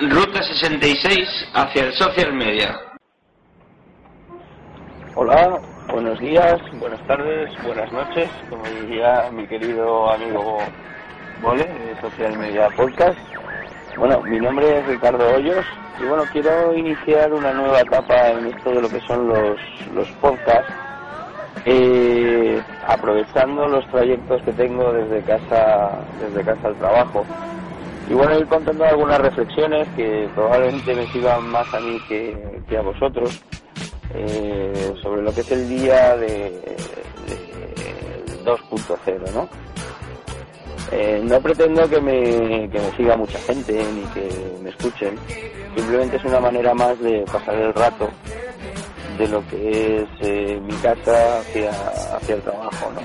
[0.00, 2.78] Ruta 66 hacia el social media.
[5.16, 10.58] Hola, buenos días, buenas tardes, buenas noches, como diría mi querido amigo
[11.42, 13.18] Vole de Social Media Podcast.
[13.96, 15.66] Bueno, mi nombre es Ricardo Hoyos
[16.00, 19.58] y bueno, quiero iniciar una nueva etapa en esto de lo que son los,
[19.96, 20.72] los podcasts,
[21.64, 27.26] eh, aprovechando los trayectos que tengo desde casa, desde casa al trabajo.
[28.08, 32.78] Y bueno, ir contando algunas reflexiones que probablemente me sirvan más a mí que, que
[32.78, 33.38] a vosotros
[34.14, 36.50] eh, sobre lo que es el día de,
[37.26, 39.48] de 2.0, ¿no?
[40.90, 45.18] Eh, no pretendo que me, que me siga mucha gente ni que me escuchen,
[45.76, 48.08] simplemente es una manera más de pasar el rato
[49.18, 51.70] de lo que es eh, mi casa hacia,
[52.16, 53.00] hacia el trabajo, ¿no?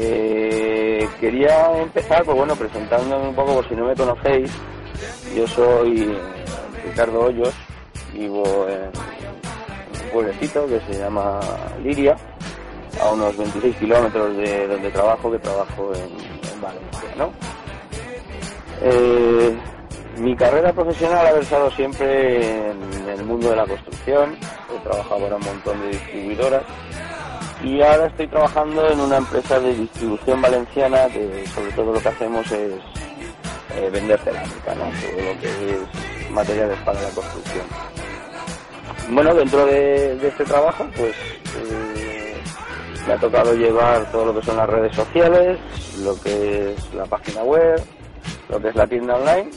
[0.00, 4.50] Eh, quería empezar, pues bueno, presentándome un poco por si no me conocéis.
[5.34, 6.16] Yo soy
[6.84, 7.54] Ricardo Hoyos,
[8.12, 11.40] vivo en un pueblecito que se llama
[11.82, 12.16] Liria,
[13.00, 17.28] a unos 26 kilómetros de donde trabajo, que trabajo en, en Valencia.
[18.82, 19.56] Eh,
[20.18, 24.36] mi carrera profesional ha versado siempre en el mundo de la construcción,
[24.74, 26.62] he trabajado para un montón de distribuidoras
[27.62, 32.08] y ahora estoy trabajando en una empresa de distribución valenciana que sobre todo lo que
[32.08, 32.72] hacemos es
[33.76, 34.84] eh, vender cerámica, ¿no?
[34.84, 37.66] todo lo que es materiales para la construcción.
[39.10, 41.14] Bueno, dentro de, este trabajo, pues
[41.56, 42.36] eh,
[43.06, 45.58] me ha tocado llevar todo lo que son las redes sociales,
[46.02, 47.82] lo que es la página web,
[48.48, 49.50] lo que es la tienda online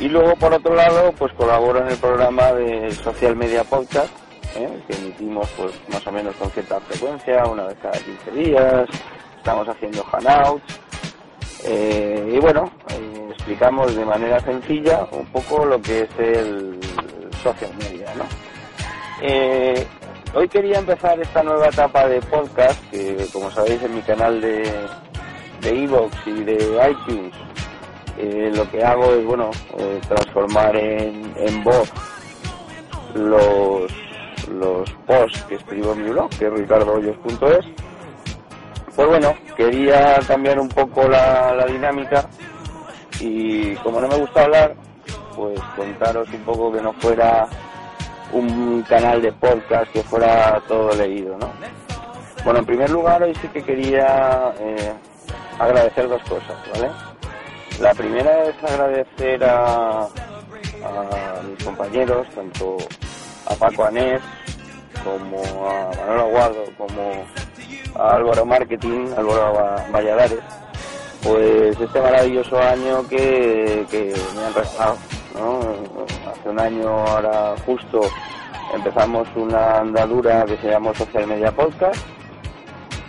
[0.00, 4.12] y luego por otro lado, pues colaboro en el programa de Social Media Podcast
[4.56, 4.82] ¿eh?
[4.86, 8.88] que emitimos pues más o menos con cierta frecuencia, una vez cada 15 días,
[9.36, 10.80] estamos haciendo hangouts
[11.64, 16.78] eh, y bueno, eh, explicamos de manera sencilla un poco lo que es el
[17.42, 18.24] social media, ¿no?
[20.34, 24.62] Hoy quería empezar esta nueva etapa de podcast, que como sabéis en mi canal de
[25.60, 26.56] de Evox y de
[26.90, 27.34] iTunes,
[28.56, 29.50] lo que hago es, bueno,
[30.08, 31.92] transformar en, en voz
[33.14, 33.92] los
[34.52, 37.66] los posts que escribo en mi blog, que es ricardohoyos.es.
[38.94, 42.28] Pues bueno, quería cambiar un poco la, la dinámica
[43.20, 44.74] y como no me gusta hablar,
[45.34, 47.48] pues contaros un poco que no fuera
[48.32, 51.50] un canal de podcast que fuera todo leído, ¿no?
[52.44, 54.92] Bueno, en primer lugar hoy sí que quería eh,
[55.58, 56.90] agradecer dos cosas, ¿vale?
[57.80, 62.76] La primera es agradecer a, a mis compañeros, tanto
[63.46, 64.20] a Paco Anés,
[65.04, 67.24] como a Manuel Aguado, como
[67.98, 70.38] a Álvaro Marketing, Álvaro Va- Valladares,
[71.22, 73.86] pues este maravilloso año que,
[74.34, 74.96] me han regalado,
[75.34, 75.60] ¿no?
[76.30, 78.00] Hace un año ahora justo
[78.74, 82.00] empezamos una andadura que se llamó Social Media Podcast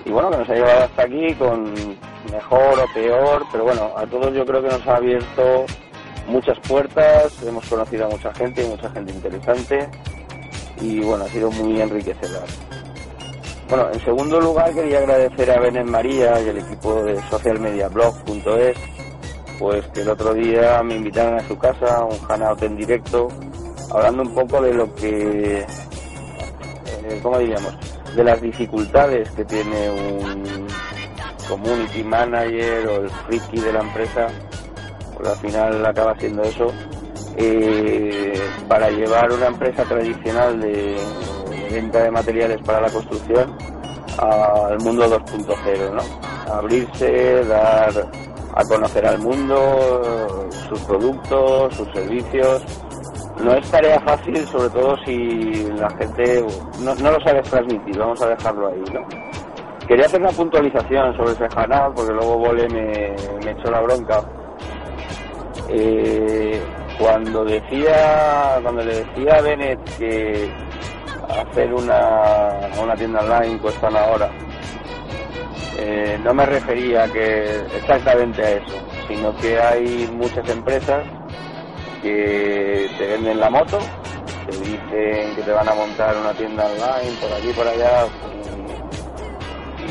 [0.05, 1.73] y bueno, que nos ha llevado hasta aquí con
[2.31, 5.65] mejor o peor, pero bueno, a todos yo creo que nos ha abierto
[6.27, 9.87] muchas puertas, hemos conocido a mucha gente, mucha gente interesante
[10.81, 12.43] y bueno, ha sido muy enriquecedor.
[13.69, 18.77] Bueno, en segundo lugar quería agradecer a Benet María y el equipo de socialmediablog.es
[19.59, 23.29] pues que el otro día me invitaron a su casa un hangout en directo
[23.93, 27.73] hablando un poco de lo que, eh, ¿cómo diríamos?
[28.15, 30.67] De las dificultades que tiene un
[31.47, 34.27] community manager o el friki de la empresa,
[35.15, 36.73] pues al final acaba siendo eso,
[37.37, 38.33] eh,
[38.67, 40.97] para llevar una empresa tradicional de,
[41.71, 43.57] venta de materiales para la construcción
[44.17, 46.53] al mundo 2.0, ¿no?
[46.53, 47.91] Abrirse, dar
[48.55, 52.63] a conocer al mundo sus productos, sus servicios.
[53.43, 56.45] No es tarea fácil, sobre todo si la gente
[56.79, 59.01] no, lo sabes transmitir, vamos a dejarlo ahí, ¿no?
[59.87, 64.23] Quería hacer una puntualización sobre ese canal, porque luego Vole me, me echó la bronca.
[65.67, 66.61] Eh,
[66.97, 70.51] cuando decía, cuando le decía a Bennett que
[71.29, 72.51] hacer una,
[72.81, 74.29] una tienda online cuesta una hora,
[75.77, 78.75] eh, no me refería que exactamente a eso,
[79.07, 81.03] sino que hay muchas empresas
[82.01, 83.79] que te venden la moto,
[84.49, 88.05] te dicen que te van a montar una tienda online por aquí por allá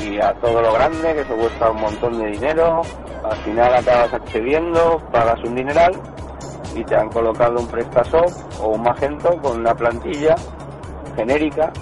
[0.03, 2.83] y, a todo lo grande, que eso cuesta un montón de dinero,
[3.25, 5.93] al final acabas accediendo, pagas un dineral
[6.75, 8.31] y te han colocado un PrestaShop
[8.61, 10.35] o un Magento con una plantilla
[11.17, 11.73] genérica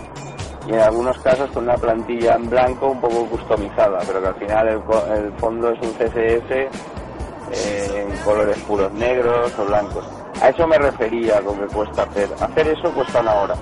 [0.66, 4.34] y en algunos casos con una plantilla en blanco un poco customizada, pero que al
[4.34, 10.04] final el, fondo es un CSS eh, en colores puros negros o blancos.
[10.40, 12.28] A eso me refería con que cuesta hacer.
[12.40, 13.54] Hacer eso cuesta una hora.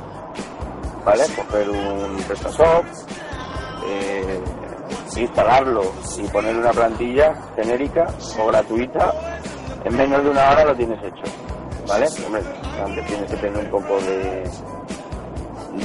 [1.05, 1.25] ¿Vale?
[1.35, 2.85] Coger un PrestaShop,
[3.87, 4.41] eh,
[5.17, 5.83] instalarlo
[6.19, 8.07] y poner una plantilla genérica
[8.39, 9.15] o gratuita,
[9.85, 11.23] en menos de una hora lo tienes hecho.
[11.87, 12.07] ¿Vale?
[12.27, 12.43] Hombre,
[12.85, 14.45] antes tienes que tener un poco de,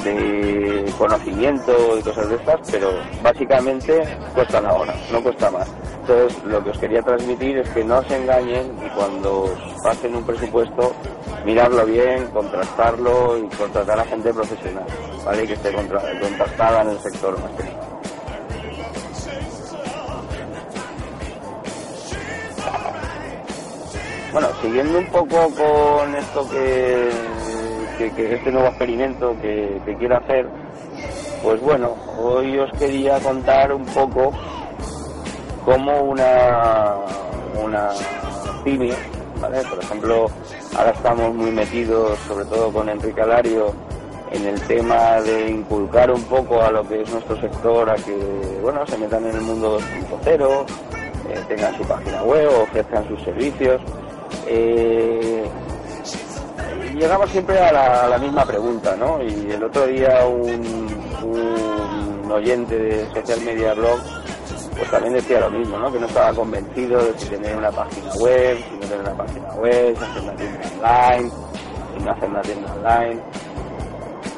[0.04, 2.90] de conocimiento y cosas de estas, pero
[3.22, 4.04] básicamente
[4.34, 5.68] cuesta una hora, no cuesta más.
[6.02, 10.14] Entonces, lo que os quería transmitir es que no os engañen y cuando os pasen
[10.14, 10.94] un presupuesto,
[11.46, 14.86] mirarlo bien, contrastarlo y contratar a gente profesional,
[15.24, 15.48] ¿vale?
[15.48, 17.52] Que esté contrastada en el sector más
[24.34, 27.10] Bueno, siguiendo un poco con esto que
[27.98, 30.48] que, este nuevo experimento que, quiero hacer,
[31.44, 34.32] pues bueno, hoy os quería contar un poco
[35.66, 36.96] cómo una,
[37.64, 37.90] una
[38.64, 38.94] pyme,
[39.40, 39.62] ¿vale?
[39.64, 40.28] Por ejemplo,
[40.76, 43.74] ahora estamos muy metidos, sobre todo con Enrique Alario,
[44.32, 48.16] en el tema de inculcar un poco a lo que es nuestro sector a que,
[48.62, 50.66] bueno, se metan en el mundo 2.0,
[51.30, 53.82] eh, tengan su página web, ofrezcan sus servicios.
[54.48, 55.44] Eh,
[56.96, 59.22] llegamos siempre a la, misma pregunta, ¿no?
[59.24, 60.94] Y el otro día un,
[62.32, 64.00] oyente de Social Media Blog
[64.76, 65.92] pues también decía lo mismo, ¿no?
[65.92, 69.54] Que no estaba convencido de si tener una página web, si no tener una página
[69.54, 71.32] web, si hacer una tienda online,
[71.94, 73.22] si no hacer una tienda online.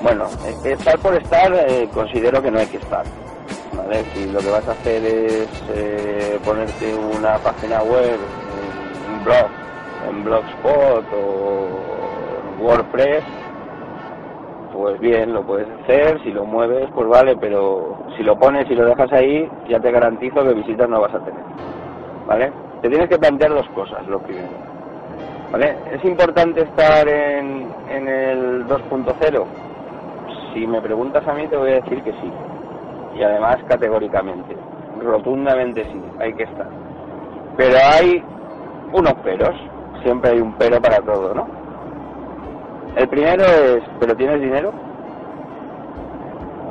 [0.03, 0.27] Bueno,
[0.65, 3.05] estar por estar eh, considero que no hay que estar.
[3.77, 4.03] ¿vale?
[4.13, 8.19] Si lo que vas a hacer es eh, ponerte una página web,
[9.09, 9.47] un blog,
[10.25, 11.65] Blogspot o
[12.59, 13.23] WordPress,
[14.73, 18.75] pues bien, lo puedes hacer, si lo mueves, pues vale, pero si lo pones y
[18.75, 21.43] lo dejas ahí, ya te garantizo que visitas no vas a tener.
[22.27, 22.51] ¿Vale?
[22.81, 24.49] Te tienes que plantear dos cosas, lo primero.
[25.51, 25.77] ¿Vale?
[25.91, 29.45] ¿Es importante estar en, en el 2.0?
[30.53, 32.31] Si me preguntas a mí, te voy a decir que sí.
[33.15, 34.55] Y además categóricamente,
[35.01, 36.67] rotundamente sí, hay que estar.
[37.55, 38.23] Pero hay
[38.91, 39.55] unos peros,
[40.05, 41.47] siempre hay un pero para todo, ¿no?
[42.95, 44.71] El primero es, ¿pero tienes dinero?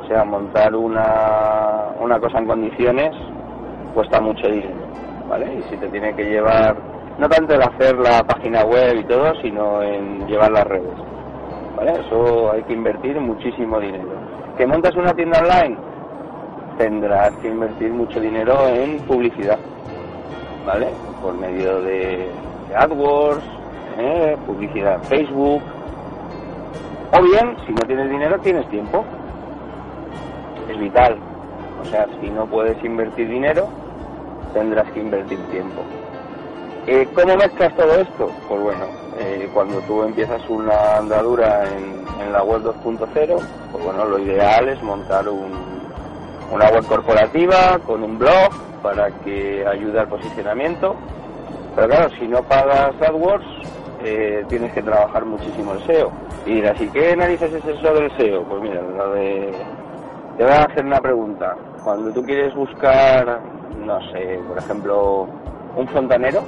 [0.01, 3.11] O sea, montar una, una cosa en condiciones
[3.93, 4.87] cuesta mucho dinero,
[5.27, 5.53] ¿vale?
[5.53, 6.77] Y si te tiene que llevar,
[7.19, 10.95] no tanto el hacer la página web y todo, sino en llevar las redes,
[11.75, 11.91] ¿vale?
[11.91, 14.15] Eso hay que invertir muchísimo dinero.
[14.57, 15.77] ¿Que montas una tienda online?
[16.77, 19.59] Tendrás que invertir mucho dinero en publicidad,
[20.65, 20.87] ¿vale?
[21.21, 22.29] Por medio de,
[22.75, 23.43] AdWords,
[23.97, 24.37] ¿eh?
[24.45, 25.61] publicidad en Facebook,
[27.11, 29.05] o bien, si no tienes dinero, tienes tiempo.
[30.69, 31.17] Es vital.
[31.81, 33.69] O sea, si no puedes invertir dinero,
[34.53, 35.81] tendrás que invertir tiempo.
[36.87, 38.31] Eh, ¿Cómo mezclas todo esto?
[38.47, 38.85] Pues bueno,
[39.17, 43.07] eh, cuando tú empiezas una andadura en, la web 2.0,
[43.71, 49.99] pues bueno, lo ideal es montar una web corporativa con un blog para que ayude
[49.99, 50.95] al posicionamiento.
[51.75, 53.45] Pero claro, si no pagas AdWords,
[54.03, 56.11] eh, tienes que trabajar muchísimo el SEO.
[56.45, 58.43] Y dirás, ¿y qué narices es eso del SEO?
[58.43, 59.51] Pues mira, lo de...
[60.37, 61.55] te voy a hacer una pregunta.
[61.83, 63.41] Cuando tú quieres buscar,
[63.85, 65.27] no sé, por ejemplo,
[65.75, 66.43] un fontanero,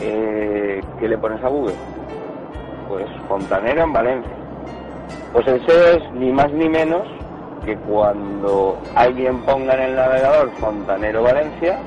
[0.00, 1.74] eh, ¿qué le pones a Google?
[2.88, 4.32] Pues fontanero en Valencia.
[5.32, 7.06] Pues el SEO es ni más ni menos
[7.64, 11.78] que cuando alguien ponga en el navegador Fontanero Valencia,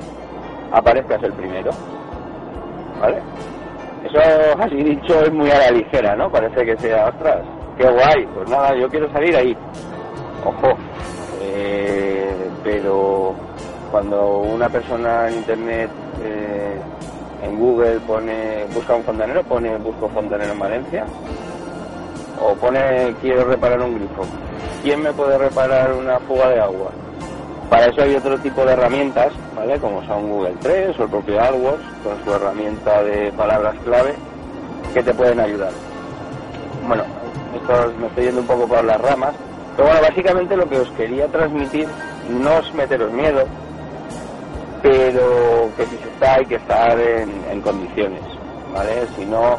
[0.74, 1.70] aparezcas el primero.
[3.00, 3.18] ¿Vale?
[4.04, 4.18] Eso,
[4.58, 6.30] así dicho, es muy a la ligera, ¿no?
[6.30, 7.40] Parece que sea, ostras,
[7.78, 8.26] qué guay.
[8.34, 9.56] Pues nada, yo quiero salir ahí.
[10.44, 10.76] Ojo.
[11.40, 13.34] Eh, pero
[13.90, 15.90] cuando una persona en internet
[16.22, 16.80] eh,
[17.42, 21.04] en Google pone busca un fontanero, pone busco fontanero en Valencia
[22.40, 24.22] o pone quiero reparar un grifo.
[24.82, 26.90] ¿Quién me puede reparar una fuga de agua?
[27.70, 29.78] Para eso hay otro tipo de herramientas, ¿vale?
[29.80, 34.14] Como son Google 3 o el propio AdWords, con su herramienta de palabras clave,
[34.92, 35.72] que te pueden ayudar.
[36.86, 37.04] Bueno,
[37.54, 39.34] esto me estoy yendo un poco por las ramas,
[39.76, 41.88] pero bueno, básicamente lo que os quería transmitir
[42.28, 43.44] no es meteros miedo,
[44.82, 48.20] pero que si se está hay que estar en, condiciones,
[48.72, 49.06] ¿vale?
[49.16, 49.58] Si no,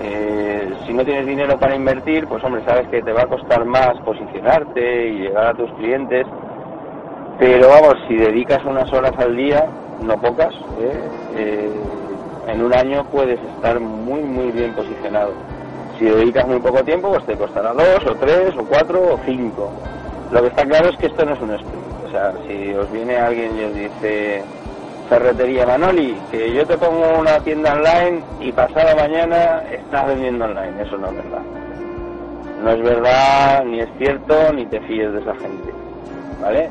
[0.00, 3.64] eh, si no tienes dinero para invertir, pues hombre, sabes que te va a costar
[3.64, 6.26] más posicionarte y llegar a tus clientes,
[7.38, 9.66] pero vamos, si dedicas unas horas al día,
[10.02, 11.00] no pocas, ¿eh?
[11.36, 11.70] Eh,
[12.48, 15.32] en un año puedes estar muy, muy bien posicionado.
[15.98, 19.70] Si dedicas muy poco tiempo, pues te costará dos, o tres, o cuatro, o cinco.
[20.30, 22.04] Lo que está claro es que esto no es un sprint.
[22.06, 24.42] O sea, si os viene alguien y os dice,
[25.08, 30.82] ferretería Manoli, que yo te pongo una tienda online y pasada mañana estás vendiendo online,
[30.82, 31.42] eso no es verdad.
[32.62, 35.72] No es verdad, ni es cierto, ni te fíes de esa gente.
[36.40, 36.70] ¿Vale?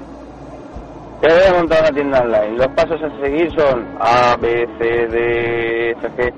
[1.22, 2.58] Te voy a montar una tienda online.
[2.58, 6.34] Los pasos a seguir son A, B, C, D, F, G.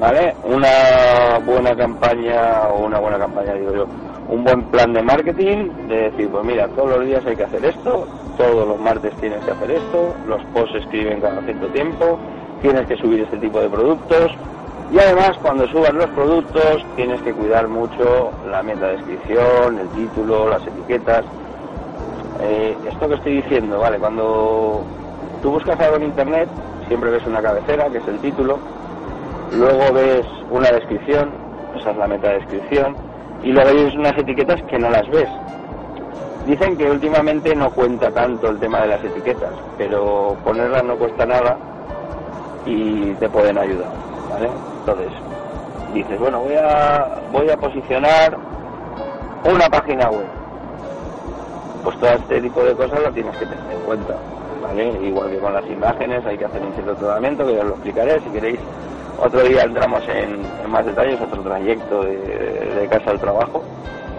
[0.00, 0.34] ¿Vale?
[0.44, 3.86] Una buena campaña, o una buena campaña, digo yo,
[4.28, 7.64] un buen plan de marketing, de decir, pues mira, todos los días hay que hacer
[7.64, 8.06] esto,
[8.38, 12.18] todos los martes tienes que hacer esto, los posts se escriben cada cierto tiempo,
[12.62, 14.30] tienes que subir este tipo de productos,
[14.92, 20.48] y además cuando subas los productos tienes que cuidar mucho la meta descripción, el título,
[20.48, 21.24] las etiquetas,
[22.40, 24.82] eh, esto que estoy diciendo, vale, cuando
[25.42, 26.48] tú buscas algo en internet,
[26.86, 28.58] siempre ves una cabecera, que es el título,
[29.52, 31.30] luego ves una descripción,
[31.76, 32.96] esa es la meta descripción,
[33.42, 35.28] y luego hay unas etiquetas que no las ves.
[36.46, 41.26] Dicen que últimamente no cuenta tanto el tema de las etiquetas, pero ponerlas no cuesta
[41.26, 41.58] nada
[42.64, 43.90] y te pueden ayudar,
[44.30, 44.48] ¿vale?
[44.80, 45.12] Entonces,
[45.92, 48.36] dices, bueno, voy a, voy a posicionar
[49.44, 50.26] una página web
[51.82, 54.14] pues todo este tipo de cosas lo tienes que tener en cuenta,
[54.62, 54.88] ¿vale?
[55.02, 57.74] Igual que con las imágenes hay que hacer un cierto tratamiento, que ya os lo
[57.74, 58.60] explicaré, si queréis
[59.20, 63.62] otro día entramos en, más detalles, otro trayecto de, casa al trabajo,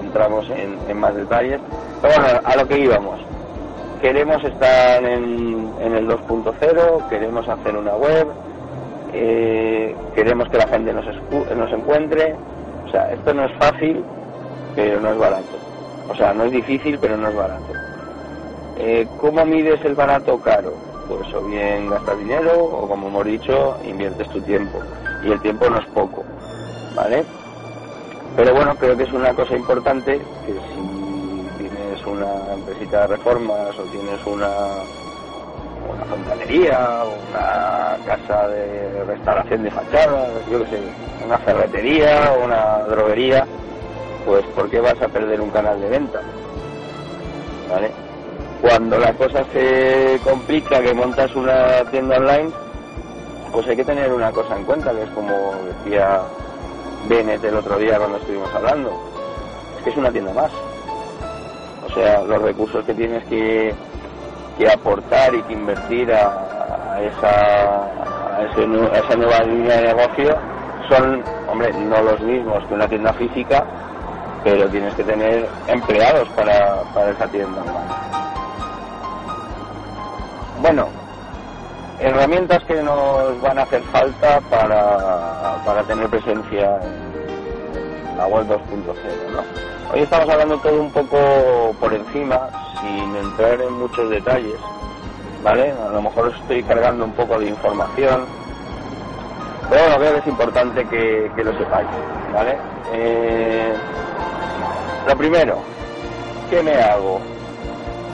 [0.04, 1.60] entramos en, más detalles,
[2.02, 3.20] pero bueno, a lo que íbamos,
[4.02, 8.28] queremos estar en, el 2.0, queremos hacer una web,
[9.14, 11.06] eh, queremos que la gente nos,
[11.56, 12.36] nos encuentre,
[12.86, 14.04] o sea, esto no es fácil,
[14.76, 15.69] pero no es barato.
[16.10, 17.74] O sea, no es difícil, pero no es barato.
[18.78, 20.74] Eh, ¿Cómo mides el barato caro?
[21.08, 24.80] Pues o bien gastas dinero o como hemos dicho, inviertes tu tiempo.
[25.24, 26.24] Y el tiempo no es poco,
[26.96, 27.24] ¿vale?
[28.36, 33.78] Pero bueno, creo que es una cosa importante que si tienes una empresita de reformas
[33.78, 34.50] o tienes una,
[35.92, 40.80] una fontanería, una casa de restauración de fachadas, yo qué sé,
[41.26, 43.46] una ferretería o una droguería,
[44.26, 46.22] pues ¿por qué vas a perder un canal de venta?
[47.70, 47.92] ¿Vale?
[48.62, 52.52] Cuando la cosa se complica, que montas una tienda online,
[53.52, 56.22] pues hay que tener una cosa en cuenta, que es como decía
[57.08, 58.92] Bennett el otro día cuando estuvimos hablando,
[59.78, 60.52] es que es una tienda más.
[61.86, 63.74] O sea, los recursos que tienes que,
[64.72, 67.86] aportar y que invertir a, esa,
[68.36, 70.36] a esa nueva línea de negocio
[70.90, 73.66] son, hombre, no los mismos que una tienda física,
[74.44, 77.62] pero tienes que tener empleados para, esa tienda.
[80.62, 80.88] Bueno,
[82.00, 88.60] herramientas que nos van a hacer falta para, tener presencia en la web 2.0.
[89.32, 89.70] ¿no?
[89.94, 92.50] Hoy estamos hablando todo un poco por encima,
[92.82, 94.60] sin entrar en muchos detalles,
[95.44, 95.72] ¿vale?
[95.72, 98.26] A lo mejor estoy cargando un poco de información,
[99.70, 101.88] pero bueno, que es importante que, lo sepáis,
[102.34, 102.58] ¿vale?
[102.94, 103.74] Eh,
[105.08, 105.58] lo primero,
[106.50, 107.20] ¿qué me hago?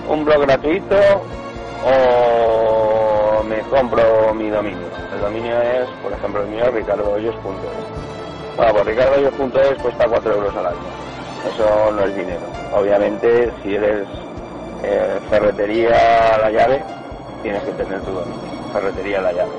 [0.08, 0.96] ¿Un blog gratuito
[1.86, 4.88] o me compro mi dominio?
[5.14, 8.56] El dominio es, por ejemplo, el mío, ricardohoyos.es.
[8.58, 10.78] Bueno, pues ricardohoyos.es cuesta 4 euros al año.
[11.54, 12.46] Eso no es dinero.
[12.74, 14.08] Obviamente, si eres
[14.84, 16.84] eh, ferretería a la llave,
[17.42, 18.40] tienes que tener tu dominio.
[18.74, 19.52] Ferretería a la llave.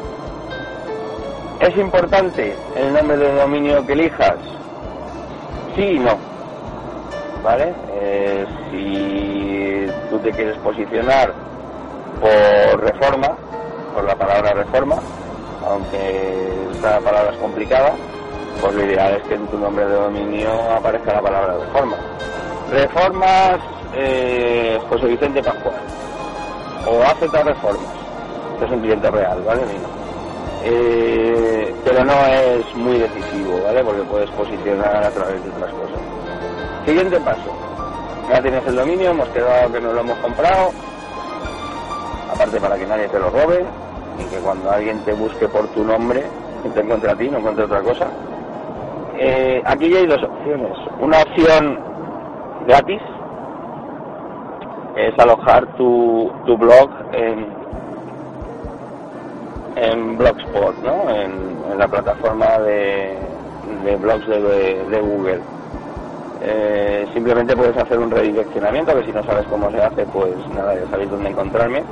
[1.61, 4.37] ¿Es importante el nombre del dominio que elijas?
[5.75, 6.36] Sí y no
[7.47, 7.73] ¿vale?
[7.95, 11.33] Eh, si tú te quieres posicionar
[12.21, 13.29] por reforma,
[13.95, 14.97] por la palabra reforma,
[15.65, 17.93] aunque esta palabra es complicada,
[18.61, 21.97] pues lo ideal es que en tu nombre de dominio aparezca la palabra reforma.
[22.73, 23.61] Reformas
[23.95, 25.77] eh, José Vicente Pascual
[26.89, 27.95] o AZ Reformas,
[28.59, 29.63] que es un cliente real, ¿vale?
[30.65, 33.85] Eh, pero no es muy decisivo, ¿vale?
[33.85, 36.16] Porque puedes posicionar a través de otras cosas.
[36.87, 37.51] Siguiente paso.
[38.31, 40.71] Ya tienes el dominio, hemos quedado que nos lo hemos comprado.
[42.33, 43.65] Aparte para que nadie te lo robe
[44.19, 46.25] y que cuando alguien te busque por tu nombre,
[46.75, 48.07] te encuentre a ti, no encuentre otra cosa.
[49.19, 50.73] Eh, aquí ya hay dos opciones.
[51.01, 51.79] Una opción
[52.67, 53.03] gratis
[54.97, 57.47] es alojar tu, tu blog en,
[59.77, 61.11] en Blogspot, ¿no?
[61.11, 63.19] En, la plataforma de,
[63.85, 65.41] de blogs de, Google.
[66.43, 70.75] Eh, simplemente puedes hacer un redireccionamiento, que si no sabes cómo se hace, pues nada,
[70.75, 71.83] ya sabéis dónde encontrarme.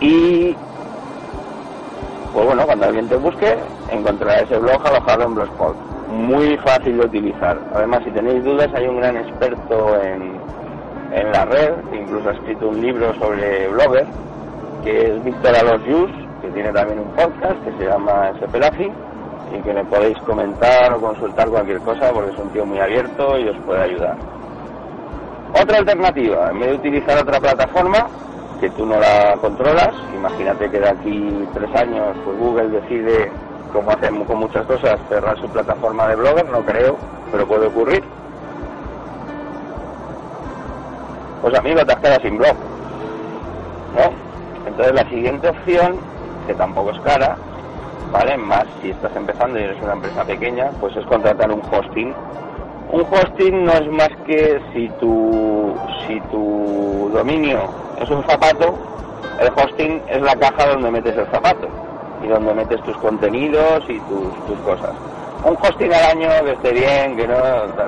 [0.00, 0.56] Y
[2.32, 3.56] pues bueno, cuando alguien te busque,
[3.90, 5.76] encontrará ese blog alojado en Blogspot.
[6.08, 7.58] Muy fácil de utilizar.
[7.74, 10.38] Además, si tenéis dudas, hay un gran experto en,
[11.12, 14.06] en la red, incluso ha escrito un libro sobre Blogger,
[14.84, 18.90] que es Víctor Alosius, que tiene también un podcast que se llama Sepelafi
[19.52, 23.38] y que le podéis comentar o consultar cualquier cosa porque es un tío muy abierto
[23.38, 24.16] y os puede ayudar.
[25.60, 28.06] Otra alternativa, en vez de utilizar otra plataforma,
[28.60, 29.90] que tú no la controlas.
[30.14, 33.32] Imagínate que de aquí tres años pues Google decide,
[33.72, 36.96] como hacemos con muchas cosas, cerrar su plataforma de blogger, no creo,
[37.32, 38.04] pero puede ocurrir.
[41.42, 42.56] Pues amigo, te has quedado sin blog.
[43.96, 44.66] ¿No?
[44.66, 45.96] Entonces la siguiente opción,
[46.46, 47.36] que tampoco es cara,
[48.12, 48.36] ¿vale?
[48.36, 52.14] Más si estás empezando y eres una empresa pequeña, pues es contratar un hosting
[52.92, 55.76] un hosting no es más que si tu,
[56.06, 57.60] si tu dominio
[58.00, 58.74] es un zapato,
[59.38, 61.68] el hosting es la caja donde metes el zapato
[62.24, 64.90] y donde metes tus contenidos y tus, tus cosas.
[65.44, 67.36] Un hosting al año que esté bien, que no,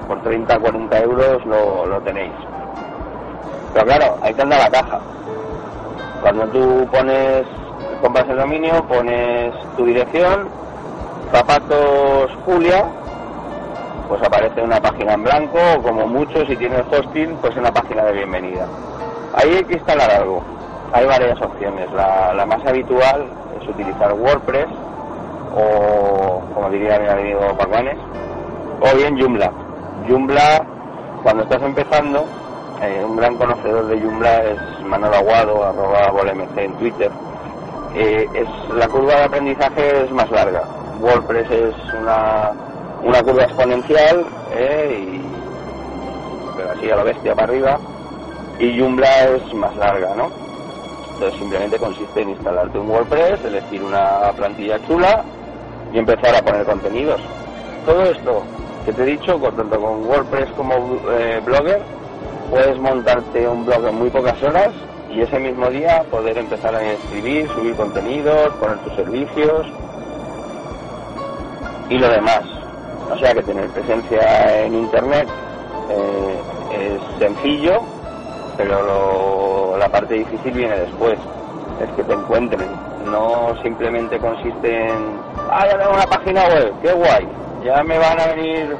[0.07, 2.33] por 30, 40 euros lo, lo tenéis.
[3.75, 5.00] Pero claro, hay que andar la caja.
[6.23, 7.43] Cuando tú pones,
[8.02, 10.49] compras el dominio, pones tu dirección,
[11.30, 12.85] zapatos Julia,
[14.09, 18.02] pues aparece una página en blanco o como mucho si tienes hosting pues una página
[18.04, 18.66] de bienvenida.
[19.35, 20.42] Ahí hay que instalar algo.
[20.92, 21.90] Hay varias opciones.
[21.92, 23.25] La, más habitual
[23.61, 24.66] es utilizar WordPress
[25.56, 27.97] o como diría mi amigo Pacuanes
[28.80, 29.50] o bien Joomla.
[30.09, 30.66] Joomla
[31.23, 32.25] cuando estás empezando
[32.82, 37.10] eh, un gran conocedor de Joomla es Manuel Aguado, arroba en Twitter.
[37.95, 40.63] Eh, es, la curva de aprendizaje es más larga.
[41.00, 42.52] WordPress es una
[43.02, 47.78] una curva exponencial, eh, y, así a la bestia para arriba,
[48.59, 50.31] y Joomla es más larga, ¿no?
[51.15, 55.25] Entonces simplemente consiste en instalarte un WordPress, elegir una plantilla chula
[55.93, 57.21] y empezar a poner contenidos.
[57.85, 58.43] Todo esto
[58.85, 60.75] que te he dicho, tanto con WordPress como
[61.11, 61.83] eh, Blogger,
[62.50, 64.71] puedes montarte un blog en muy pocas horas
[65.15, 69.67] y ese mismo día poder empezar a escribir, subir contenidos, poner tus servicios
[71.89, 72.43] y lo demás.
[73.11, 75.29] O sea que tener presencia en Internet
[75.91, 76.41] eh,
[76.73, 77.83] es sencillo,
[78.57, 81.19] pero la parte difícil viene después,
[81.83, 82.69] es que te encuentren.
[83.11, 85.19] No simplemente consiste en,
[85.51, 87.29] ah, ya tengo una página web, qué guay,
[87.63, 88.77] ya me van a venir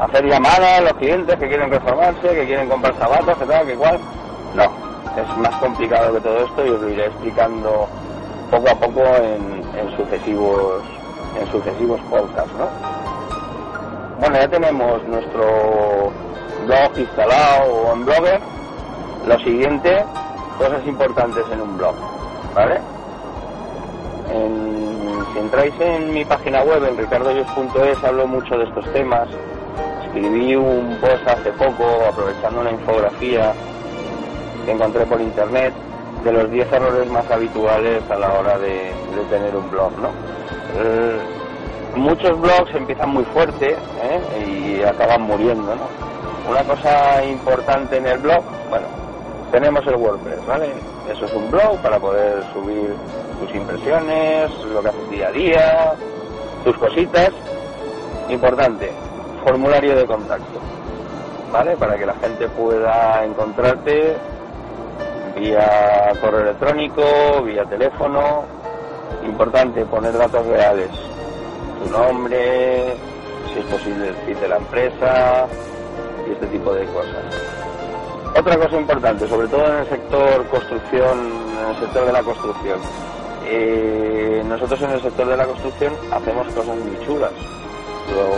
[0.00, 3.72] a hacer llamadas los clientes que quieren reformarse, que quieren comprar zapatos, que tal, que
[3.72, 3.98] igual.
[4.54, 4.87] No,
[5.22, 7.88] es más complicado que todo esto y os lo iré explicando
[8.50, 10.82] poco a poco en, sucesivos
[11.40, 12.68] en sucesivos podcasts, ¿no?
[14.20, 16.12] Bueno, ya tenemos nuestro
[16.66, 18.40] blog instalado o en Blogger.
[19.26, 20.04] Lo siguiente,
[20.56, 21.94] cosas importantes en un blog,
[22.54, 22.80] ¿vale?
[25.32, 29.28] si entráis en mi página web, en ricardoyos.es, hablo mucho de estos temas.
[30.06, 33.54] Escribí un post hace poco, aprovechando una infografía
[34.68, 35.72] que encontré por internet,
[36.22, 38.92] de los 10 errores más habituales a la hora de,
[39.30, 40.08] tener un blog, ¿no?
[40.76, 41.18] Eh,
[41.96, 44.46] muchos blogs empiezan muy fuerte ¿eh?
[44.46, 46.50] y acaban muriendo, ¿no?
[46.50, 48.86] Una cosa importante en el blog, bueno,
[49.50, 50.70] tenemos el WordPress, ¿vale?
[51.10, 52.94] Eso es un blog para poder subir
[53.40, 55.92] tus impresiones, lo que haces día a día,
[56.64, 57.30] tus cositas.
[58.28, 58.92] Importante,
[59.42, 60.60] formulario de contacto,
[61.50, 61.74] ¿vale?
[61.76, 64.16] Para que la gente pueda encontrarte
[65.38, 67.02] vía correo electrónico,
[67.44, 68.44] vía teléfono.
[69.24, 70.90] Importante, poner datos reales,
[71.82, 72.94] tu nombre,
[73.52, 75.46] si es posible decir de la empresa
[76.26, 77.24] y este tipo de cosas.
[78.38, 82.78] Otra cosa importante, sobre todo en el sector construcción, en el sector de la construcción.
[83.46, 87.32] Eh, nosotros en el sector de la construcción hacemos cosas muy chulas.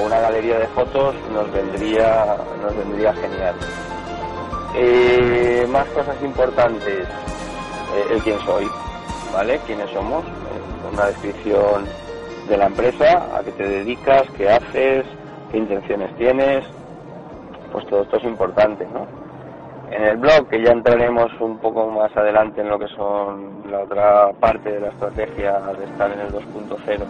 [0.04, 3.54] una galería de fotos nos vendría, nos vendría genial.
[4.74, 7.06] Eh, más cosas importantes,
[7.94, 8.68] eh, el quién soy,
[9.32, 9.60] ¿vale?
[9.66, 10.24] ¿Quiénes somos?
[10.92, 11.84] una descripción
[12.48, 15.06] de la empresa, a qué te dedicas, qué haces,
[15.52, 16.64] qué intenciones tienes,
[17.70, 19.06] pues todo esto es importante, ¿no?
[19.94, 23.80] En el blog, que ya entraremos un poco más adelante en lo que son la
[23.80, 27.04] otra parte de la estrategia de estar en el 2.0,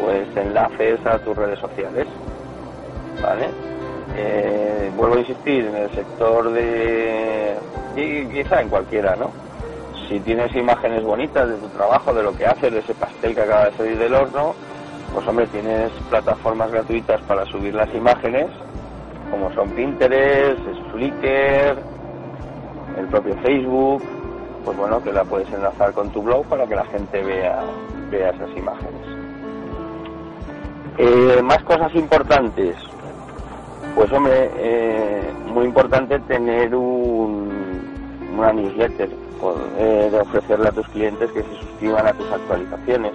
[0.00, 2.06] pues enlaces a tus redes sociales.
[3.22, 3.48] ¿vale?
[4.16, 7.56] Eh, vuelvo a insistir, en el sector de...
[7.96, 9.30] y quizá en cualquiera, ¿no?
[10.08, 13.40] Si tienes imágenes bonitas de tu trabajo, de lo que haces, de ese pastel que
[13.40, 14.54] acaba de salir del horno,
[15.14, 18.46] pues hombre, tienes plataformas gratuitas para subir las imágenes,
[19.30, 20.60] como son Pinterest,
[20.92, 21.78] Flickr,
[22.98, 24.02] el propio Facebook,
[24.64, 27.62] pues bueno, que la puedes enlazar con tu blog para que la gente vea,
[28.10, 29.02] vea esas imágenes.
[30.98, 32.76] Eh, más cosas importantes.
[33.94, 37.50] Pues hombre, eh, muy importante tener un,
[38.36, 43.12] una newsletter, poder ofrecerle a tus clientes que se suscriban a tus actualizaciones.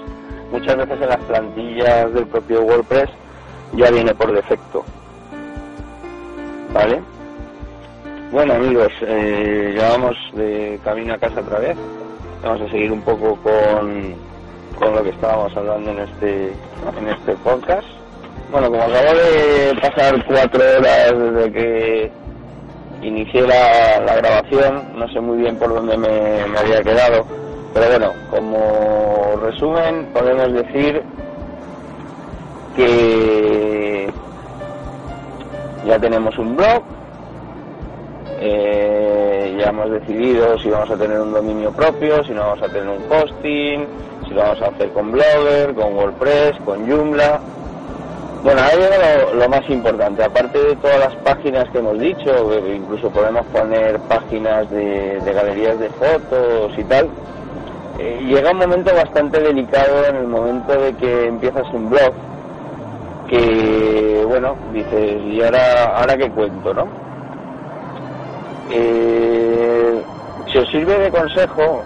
[0.52, 3.10] Muchas veces en las plantillas del propio WordPress
[3.74, 4.86] ya viene por defecto.
[6.74, 7.02] ¿Vale?
[8.32, 11.78] Bueno amigos, eh, ya vamos de camino a casa otra vez.
[12.44, 14.14] Vamos a seguir un poco con,
[14.78, 16.54] con lo que estábamos hablando en este,
[17.00, 17.97] en este podcast.
[18.50, 22.12] Bueno, como acabo de pasar cuatro horas desde que
[23.02, 27.26] inicié la, grabación, no sé muy bien por dónde me, había quedado,
[27.74, 31.04] pero bueno, como resumen podemos decir
[32.78, 34.10] que
[35.86, 36.84] ya tenemos un blog,
[38.40, 42.70] eh, ya hemos decidido si vamos a tener un dominio propio, si no vamos a
[42.70, 43.86] tener un hosting,
[44.26, 47.42] si lo vamos a hacer con Blogger, con WordPress, con Joomla.
[48.48, 48.96] Bueno, ahí viene
[49.34, 50.24] lo, más importante.
[50.24, 52.32] Aparte de todas las páginas que hemos dicho,
[52.74, 57.10] incluso podemos poner páginas de, galerías de fotos y tal.
[58.00, 62.14] Eh, llega un momento bastante delicado en el momento de que empiezas un blog,
[63.28, 66.88] que bueno, dices, ¿y ahora, ahora qué cuento, no?
[68.72, 70.02] Eh,
[70.54, 71.84] si os sirve de consejo,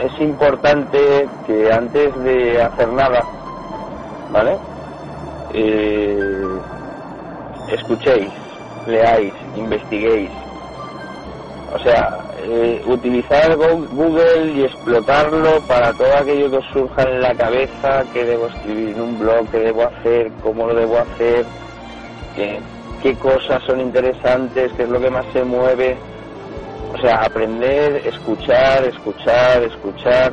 [0.00, 3.20] es importante que antes de hacer nada,
[4.30, 4.56] ¿vale?
[5.54, 6.58] Eh,
[7.68, 8.30] escuchéis,
[8.86, 10.30] leáis, investiguéis.
[11.74, 17.34] O sea, eh, utilizar Google y explotarlo para todo aquello que os surja en la
[17.34, 21.44] cabeza, que debo escribir en un blog, qué debo hacer, cómo lo debo hacer,
[23.02, 25.96] qué cosas son interesantes, qué es lo que más se mueve
[26.94, 30.32] o sea, aprender, escuchar, escuchar, escuchar.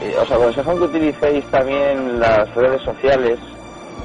[0.00, 3.38] Eh, os aconsejo que utilicéis también las redes sociales,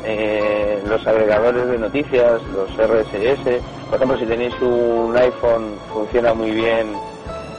[0.03, 3.62] eh, los agregadores de noticias, los RSS.
[3.89, 6.93] Por ejemplo, si tenéis un iPhone, funciona muy bien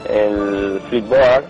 [0.08, 1.44] el Flipboard.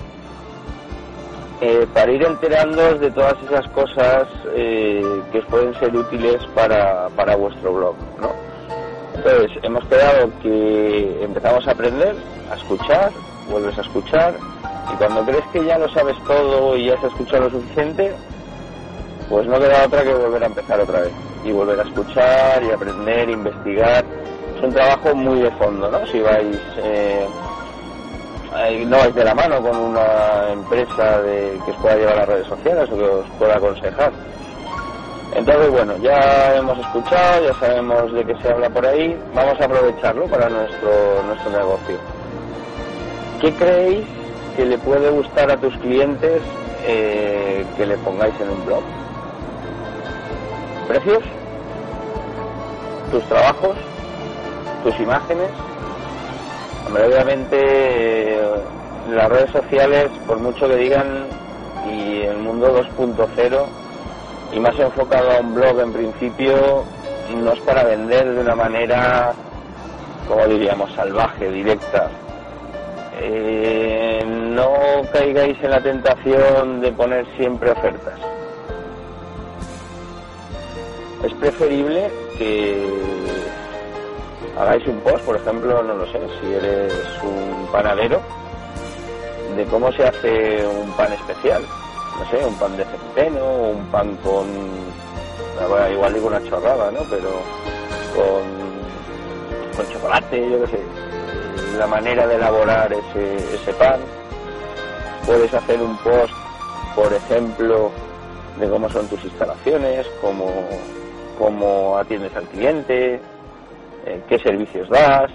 [1.63, 7.35] Eh, para ir enterándoos de todas esas cosas que os pueden ser útiles para, para
[7.35, 8.31] vuestro blog, ¿no?
[9.17, 12.15] Entonces, hemos quedado que empezamos a aprender,
[12.51, 13.11] a escuchar,
[13.51, 14.35] vuelves a escuchar,
[14.93, 18.15] y cuando crees que ya lo sabes todo y ya has escuchado lo suficiente,
[19.29, 21.13] pues no queda otra que volver a empezar otra vez.
[21.45, 24.05] Y volver a escuchar y aprender, investigar.
[24.57, 26.07] Es un trabajo muy de fondo, ¿no?
[26.07, 27.27] Si vais, eh,
[28.87, 32.29] no vais de la mano con una empresa de, que os pueda llevar a las
[32.29, 34.13] redes sociales o que os pueda aconsejar
[35.37, 39.65] entonces, bueno, ya hemos escuchado, ya sabemos de qué se habla por ahí, vamos a
[39.67, 41.99] aprovecharlo para nuestro, nuestro negocio.
[43.41, 44.07] ¿Qué creéis
[44.57, 46.41] que le puede gustar a tus clientes
[46.87, 48.83] eh, que le pongáis en un blog?
[50.89, 51.23] ¿Precios?
[53.11, 53.77] ¿Tus trabajos?
[54.85, 55.51] ¿Tus imágenes?
[56.87, 58.39] Hombre, obviamente
[59.11, 61.27] las redes sociales, por mucho que digan,
[61.91, 63.67] y el mundo 2.0,
[64.53, 66.85] y más enfocado a un blog en principio,
[67.35, 69.33] no es para vender de una manera,
[70.29, 72.09] como diríamos, salvaje, directa.
[73.21, 74.71] Eh, no
[75.13, 78.36] caigáis en la tentación de poner siempre ofertas.
[81.25, 82.87] Es preferible que
[84.59, 88.21] hagáis un post, por ejemplo, no lo sé, si eres un panadero,
[89.57, 91.63] de cómo se hace un pan especial
[92.19, 94.47] no sé, un pan de centeno, un pan con,
[95.93, 97.01] igual digo una chorrada, ¿no?
[97.11, 97.31] Pero
[98.15, 100.81] con, con chocolate, yo qué sé,
[101.79, 104.01] la manera de elaborar ese, ese pan.
[105.27, 106.33] Puedes hacer un post,
[106.95, 107.91] por ejemplo,
[108.59, 110.47] de cómo son tus instalaciones, cómo,
[111.39, 113.21] cómo atiendes al cliente,
[114.07, 115.31] eh, qué servicios das.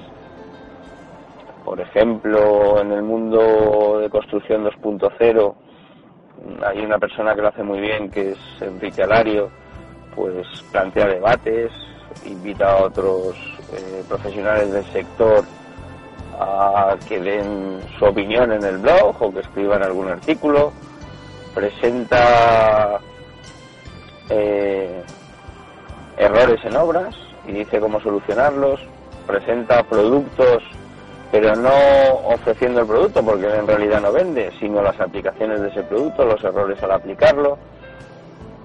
[1.64, 5.56] Por ejemplo, en el mundo de construcción 2.0,
[6.66, 9.50] hay una persona que lo hace muy bien, que es Enrique Alario,
[10.16, 11.72] pues plantea debates,
[12.26, 13.36] invita a otros
[13.74, 15.44] eh, profesionales del sector
[16.40, 20.72] a que den su opinión en el blog o que escriban algún artículo,
[21.54, 23.00] presenta
[24.30, 25.04] eh,
[26.24, 27.16] errores en obras,
[27.48, 28.80] y dice cómo solucionarlos,
[29.28, 30.64] presenta productos
[31.32, 31.72] pero no
[32.26, 36.44] ofreciendo el producto porque en realidad no vende, sino las aplicaciones de ese producto, los
[36.44, 37.58] errores al aplicarlo.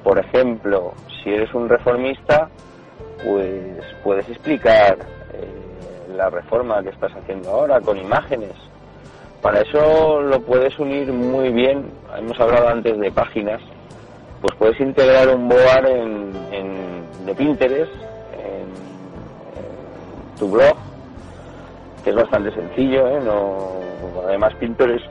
[0.03, 0.92] Por ejemplo,
[1.23, 2.49] si eres un reformista,
[3.25, 4.99] pues puedes explicar
[5.33, 8.53] eh, la reforma que estás haciendo ahora con imágenes.
[9.40, 11.88] Para eso lo puedes unir muy bien.
[12.19, 13.61] Hemos hablado antes de páginas.
[14.40, 16.33] Pues puedes integrar un board en,
[17.27, 17.93] de Pinterest
[18.33, 18.67] en,
[20.39, 20.77] tu blog,
[22.05, 23.09] que es bastante sencillo.
[23.09, 23.21] ¿eh?
[23.25, 23.81] No,
[24.27, 25.05] además, Pinterest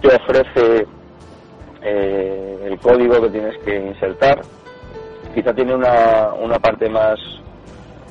[0.00, 0.86] te ofrece
[1.82, 4.42] eh, el código que tienes que insertar.
[5.34, 7.18] Quizá tiene una, una parte más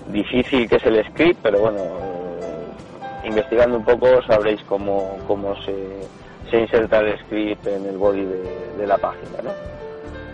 [0.08, 6.02] difícil que es el script, pero bueno, eh, investigando un poco sabréis cómo, cómo se,
[6.50, 8.26] se, inserta el script en el body
[8.78, 9.42] de, la página.
[9.44, 9.52] ¿no?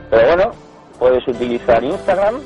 [0.09, 0.51] Pero bueno,
[0.97, 2.41] puedes utilizar Instagram,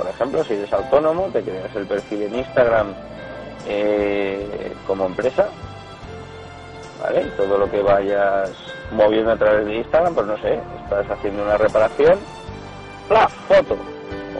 [0.00, 2.94] por ejemplo, si eres autónomo, te creas el perfil en Instagram
[3.68, 5.46] eh, como empresa,
[7.02, 7.20] ¿vale?
[7.36, 8.50] todo lo que vayas
[8.92, 12.18] moviendo a través de Instagram, pues no sé, estás haciendo una reparación,
[13.10, 13.76] ¡la foto!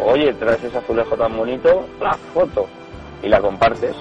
[0.03, 2.67] Oye, traes ese azulejo tan bonito, ¡la foto!
[3.23, 3.95] Y la compartes.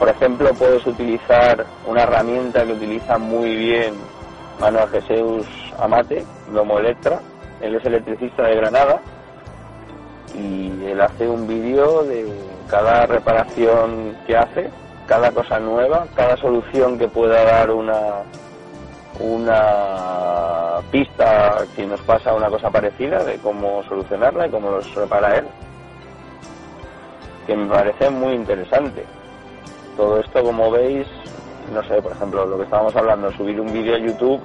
[0.00, 3.94] Por ejemplo, puedes utilizar una herramienta que utiliza muy bien
[4.58, 5.46] Manuel Jesús
[5.78, 7.20] Amate, Domo Electra.
[7.60, 9.00] Él es electricista de Granada
[10.34, 12.26] y él hace un vídeo de
[12.68, 14.70] cada reparación que hace,
[15.06, 18.22] cada cosa nueva, cada solución que pueda dar una,
[19.20, 25.38] una pista que nos pasa una cosa parecida de cómo solucionarla y cómo lo repara
[25.38, 25.46] él,
[27.46, 29.04] que me parece muy interesante.
[29.96, 31.06] Todo esto, como veis,
[31.74, 34.40] no sé, por ejemplo, lo que estábamos hablando, subir un vídeo a YouTube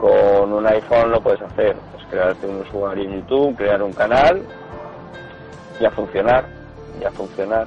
[0.00, 4.42] con un iPhone lo puedes hacer, es crearte un usuario en YouTube, crear un canal
[5.80, 6.44] y a funcionar,
[7.00, 7.66] y a funcionar.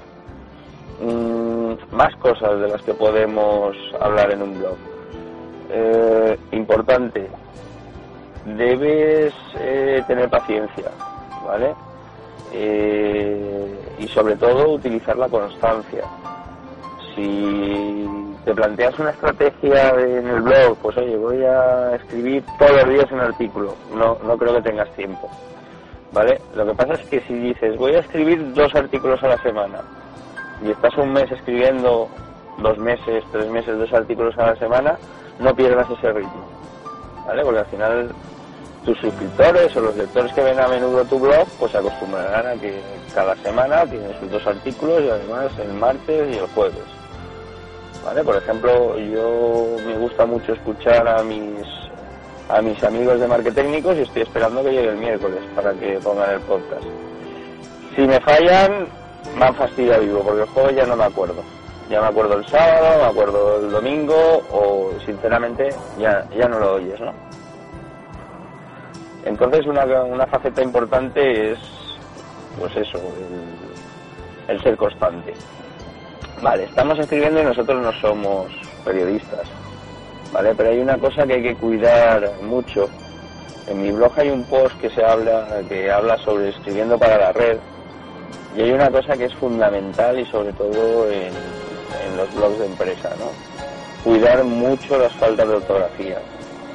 [1.02, 4.78] Mm, más cosas de las que podemos hablar en un blog
[5.72, 7.28] eh, importante,
[8.46, 10.92] debes eh, tener paciencia,
[11.46, 11.74] ¿vale?
[12.54, 16.04] Eh, y sobre todo utilizar la constancia.
[17.16, 18.10] Si
[18.44, 23.12] te planteas una estrategia en el blog, pues oye, voy a escribir todos los días
[23.12, 25.30] un artículo, no, no creo que tengas tiempo,
[26.12, 26.42] ¿vale?
[26.56, 29.80] Lo que pasa es que si dices, voy a escribir dos artículos a la semana,
[30.64, 32.10] y estás un mes escribiendo
[32.58, 34.98] dos meses, tres meses, dos artículos a la semana,
[35.40, 36.46] no pierdas ese ritmo,
[37.26, 37.44] ¿vale?
[37.44, 38.12] Porque al final
[38.86, 42.60] tus suscriptores o los lectores que ven a menudo tu blog, pues se acostumbrarán a
[42.60, 42.80] que
[43.14, 46.84] cada semana tienes sus dos artículos y además el martes y el jueves.
[48.04, 48.24] ¿Vale?
[48.24, 51.64] Por ejemplo, yo me gusta mucho escuchar a mis
[52.50, 56.32] a mis amigos de marketécnicos y estoy esperando que llegue el miércoles para que pongan
[56.32, 56.84] el podcast.
[57.96, 58.88] Si me fallan,
[59.38, 61.44] me han fastidiado vivo, porque el jueves ya no me acuerdo
[61.92, 64.16] ya me acuerdo el sábado, me acuerdo el domingo
[64.50, 67.14] o sinceramente ya, ya no lo oyes, ¿no?
[69.26, 71.60] Entonces una, una faceta importante es
[72.58, 75.34] pues eso, el, el ser constante.
[76.42, 78.48] Vale, estamos escribiendo y nosotros no somos
[78.86, 79.48] periodistas,
[80.32, 80.54] ¿vale?
[80.56, 82.90] Pero hay una cosa que hay que cuidar mucho.
[83.68, 87.32] En mi blog hay un post que se habla, que habla sobre escribiendo para la
[87.32, 87.58] red,
[88.56, 92.66] y hay una cosa que es fundamental y sobre todo en, en los blogs de
[92.66, 93.32] empresa, ¿no?
[94.04, 96.18] Cuidar mucho las faltas de ortografía.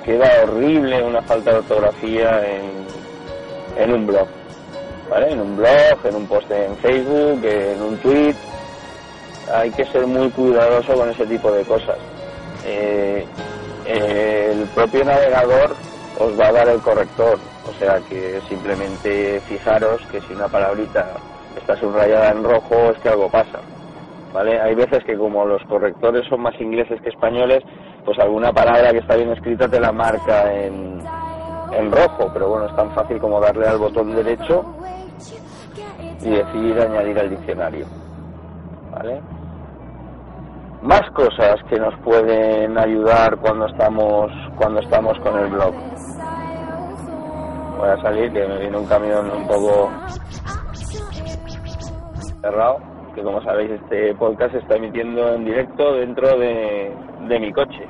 [0.04, 4.28] Queda horrible una falta de ortografía en, en un blog,
[5.10, 5.32] ¿vale?
[5.32, 8.34] En un blog, en un post en Facebook, en un tweet.
[9.52, 11.98] Hay que ser muy cuidadoso con ese tipo de cosas.
[12.66, 13.24] Eh,
[13.86, 15.76] el propio navegador
[16.18, 21.06] os va a dar el corrector, o sea que simplemente fijaros que si una palabrita
[21.56, 23.60] está subrayada en rojo es que algo pasa.
[24.34, 27.62] Hay veces que como los correctores son más ingleses que españoles,
[28.04, 31.00] pues alguna palabra que está bien escrita te la marca en,
[31.72, 34.64] en rojo, pero bueno, es tan fácil como darle al botón derecho
[36.20, 37.86] y decidir añadir al diccionario,
[38.92, 39.20] ¿vale?
[40.86, 45.74] Más cosas que nos pueden ayudar cuando estamos cuando estamos con el blog.
[47.76, 49.90] Voy a salir que me viene un camión un poco
[52.40, 52.78] cerrado
[53.16, 56.94] que como sabéis este podcast se está emitiendo en directo dentro de,
[57.40, 57.84] mi coche.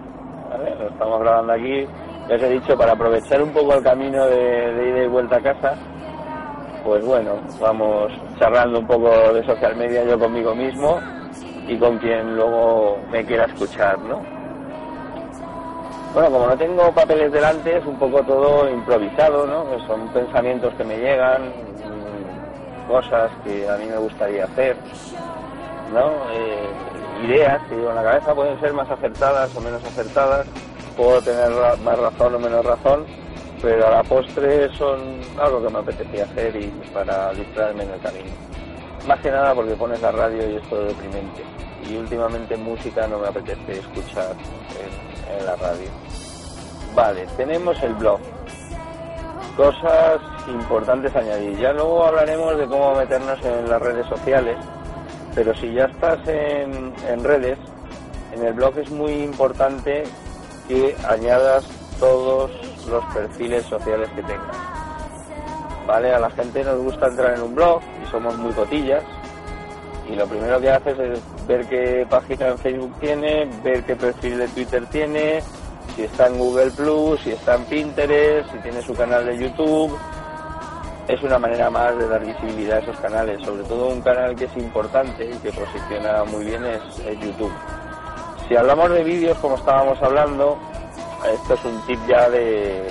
[0.79, 1.87] Lo estamos grabando aquí,
[2.31, 5.43] ya os he dicho, para aprovechar un poco el camino de, ida y vuelta a
[5.43, 5.75] casa,
[6.83, 10.99] pues bueno, vamos charlando un poco de social media yo conmigo mismo
[11.69, 14.21] y con quien luego me quiera escuchar, ¿no?
[16.15, 19.87] Bueno, como no tengo papeles delante, es un poco todo improvisado, ¿no?
[19.87, 21.53] Son pensamientos que me llegan,
[22.89, 24.77] cosas que a mí me gustaría hacer,
[25.93, 26.13] ¿no?
[26.33, 26.71] Eh,
[27.25, 30.47] ideas que llevo en la cabeza pueden ser más acertadas o menos acertadas,
[30.97, 31.51] puedo tener
[31.85, 33.05] más razón o menos razón,
[33.61, 38.01] pero a la postre son algo que me apetecía hacer y para distraerme en el
[38.01, 38.56] camino.
[39.07, 41.43] Más que nada porque pones la radio y es todo deprimente.
[41.89, 44.35] Y últimamente música no me apetece escuchar
[45.31, 45.89] en, la radio.
[46.95, 48.19] Vale, tenemos el blog.
[49.57, 51.57] Cosas importantes añadir.
[51.59, 54.57] Ya luego hablaremos de cómo meternos en las redes sociales,
[55.35, 57.59] pero si ya estás en redes,
[58.33, 60.05] en el blog es muy importante
[60.69, 61.65] que añadas
[61.99, 62.51] todos
[62.89, 64.76] los perfiles sociales que tengas.
[65.87, 66.13] ¿Vale?
[66.13, 69.03] A la gente nos gusta entrar en un blog y somos muy cotillas.
[70.09, 74.39] Y lo primero que haces es ver qué página en Facebook tiene, ver qué perfil
[74.39, 75.43] de Twitter tiene,
[75.97, 79.99] si está en Google Plus, si está en Pinterest, si tiene su canal de YouTube.
[81.09, 84.45] Es una manera más de dar visibilidad a esos canales, sobre todo un canal que
[84.45, 86.83] es importante y que posiciona muy bien es,
[87.21, 87.53] YouTube.
[88.49, 90.59] Si hablamos de vídeos, como estábamos hablando,
[91.33, 92.91] esto es un tip ya de,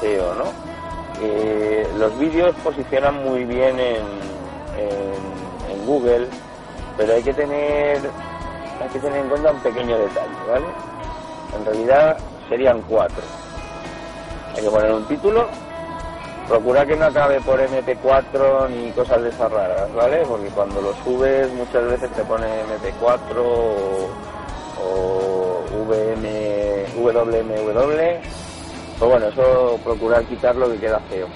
[0.00, 0.75] SEO, ¿no?
[1.22, 4.26] Eh, los vídeos posicionan muy bien en,
[5.86, 6.26] Google,
[6.96, 8.00] pero hay que tener
[8.82, 10.66] hay que tener en cuenta un pequeño detalle, ¿vale?
[11.56, 13.22] En realidad serían cuatro.
[14.56, 15.46] Hay que poner un título,
[16.48, 20.24] procura que no acabe por MP4 ni cosas de esas raras, ¿vale?
[20.26, 24.08] Porque cuando lo subes muchas veces te pone MP4 o,
[25.88, 28.45] VM, WMW.
[28.98, 31.28] Pues bueno, eso procurar quitarlo que queda feo.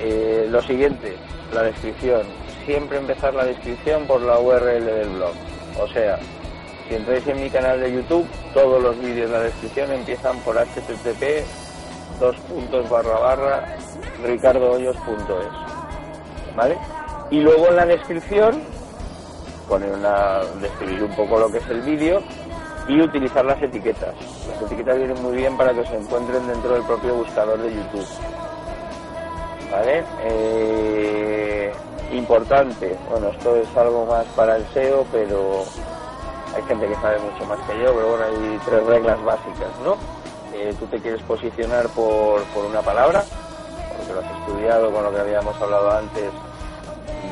[0.00, 1.16] Eh, lo siguiente,
[1.52, 2.22] la descripción.
[2.66, 5.32] Siempre empezar la descripción por la URL del blog.
[5.80, 6.18] O sea,
[6.88, 10.56] si entráis en mi canal de YouTube, todos los vídeos de la descripción empiezan por
[10.56, 11.44] http
[12.20, 13.76] dos puntos barra barra
[14.22, 16.54] ricardohoyos.es.
[16.54, 16.76] ¿Vale?
[17.30, 18.60] Y luego en la descripción
[19.68, 22.22] poner una, describir un poco lo que es el vídeo
[22.88, 24.14] y utilizar las etiquetas.
[24.48, 28.06] Las etiquetas vienen muy bien para que se encuentren dentro del propio buscador de YouTube.
[29.70, 30.04] ¿Vale?
[30.24, 31.72] Eh,
[32.12, 35.64] importante, bueno, esto es algo más para el SEO, pero
[36.54, 39.96] hay gente que sabe mucho más que yo, pero bueno, hay tres reglas básicas, ¿no?
[40.52, 43.24] Eh, tú te quieres posicionar por, por una palabra,
[43.96, 46.32] porque lo has estudiado con lo que habíamos hablado antes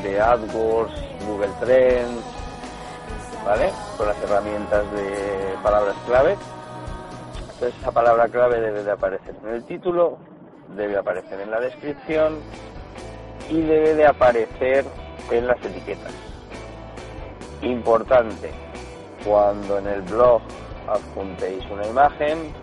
[0.03, 0.93] de AdWords,
[1.27, 2.23] Google Trends,
[3.49, 3.71] ¿vale?
[3.97, 6.37] Con las herramientas de palabras clave.
[7.39, 10.19] Entonces esa palabra clave debe de aparecer en el título,
[10.75, 12.37] debe aparecer en la descripción
[13.49, 14.85] y debe de aparecer
[15.31, 16.13] en las etiquetas.
[17.63, 18.51] Importante,
[19.25, 20.41] cuando en el blog
[20.87, 22.53] adjuntéis una imagen,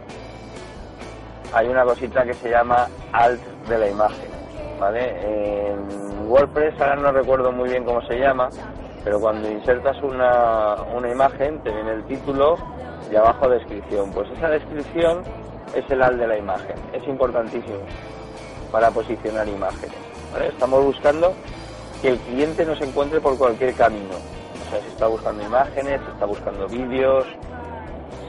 [1.53, 4.31] hay una cosita que se llama alt de la imagen,
[4.79, 5.69] ¿vale?
[5.69, 8.51] En WordPress ahora no recuerdo muy bien cómo se llama,
[9.07, 12.57] pero cuando insertas una, una imagen te viene el título
[13.09, 14.11] y abajo descripción.
[14.11, 15.23] Pues esa descripción
[15.77, 17.79] es el alt de la imagen, es importantísimo
[18.73, 19.95] para posicionar imágenes.
[20.49, 21.33] Estamos buscando
[22.03, 26.11] que el cliente nos encuentre por cualquier camino, o sea, si está buscando imágenes, si
[26.11, 27.27] está buscando vídeos,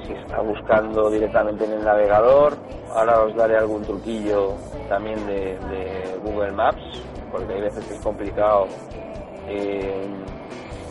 [0.06, 2.56] si está buscando directamente en el navegador.
[2.94, 4.54] Ahora os daré algún truquillo
[4.88, 5.58] también de,
[6.24, 8.68] Google Maps, porque hay veces que es complicado
[9.48, 10.08] eh,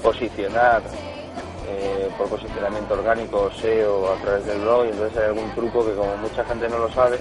[0.03, 0.83] posicionar
[1.69, 5.95] eh, por posicionamiento orgánico SEO a través del blog y entonces hay algún truco que
[5.95, 7.19] como mucha gente no lo sabe,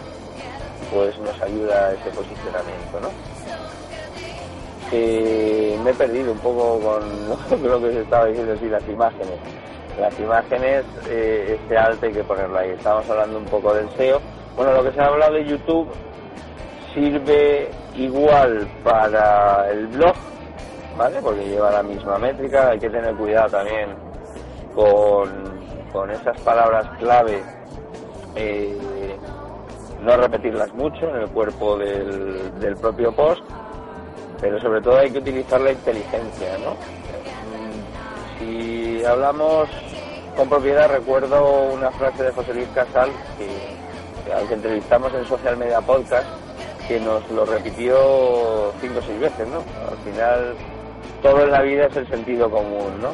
[0.94, 3.36] pues nos ayuda a ese posicionamiento, ¿no?
[4.90, 9.40] que me he perdido un poco con lo que se estaba diciendo, sí, las imágenes.
[10.00, 12.72] Las imágenes, eh, este alto hay que ponerlo ahí.
[12.72, 14.20] Estamos hablando un poco del SEO.
[14.56, 15.88] Bueno, lo que se ha hablado de YouTube
[16.94, 20.16] sirve igual para el blog,
[20.98, 21.22] ¿vale?
[21.22, 22.70] Porque lleva la misma métrica.
[22.70, 23.90] Hay que tener cuidado también
[24.74, 25.30] con,
[25.92, 27.44] con esas palabras clave.
[28.36, 29.16] Eh,
[30.02, 33.44] no repetirlas mucho en el cuerpo del, del propio post
[34.46, 36.72] pero sobre todo hay que utilizar la inteligencia, ¿no?
[37.52, 39.70] Mm, si hablamos
[40.36, 45.58] con propiedad, recuerdo una frase de José Luis Casal, que, al que entrevistamos en Social
[45.58, 46.28] Media Podcast,
[46.88, 49.64] que nos lo repitió cinco o seis veces, ¿no?
[49.90, 50.56] Al final,
[51.22, 53.10] todo en la vida es el sentido común, ¿no?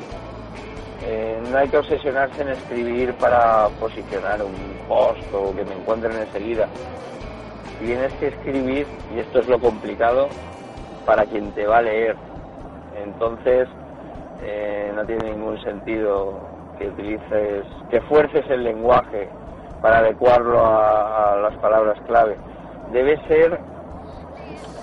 [1.03, 4.53] Eh, no hay que obsesionarse en escribir para posicionar un
[4.87, 6.67] post o que me encuentren enseguida.
[7.79, 8.85] Tienes que escribir,
[9.15, 10.29] y esto es lo complicado,
[11.05, 12.15] para quien te va a leer.
[13.03, 13.67] Entonces,
[14.43, 16.39] eh, no tiene ningún sentido
[16.77, 19.27] que utilices, que fuerces el lenguaje
[19.81, 22.37] para adecuarlo a, las palabras clave.
[22.91, 23.59] Debe ser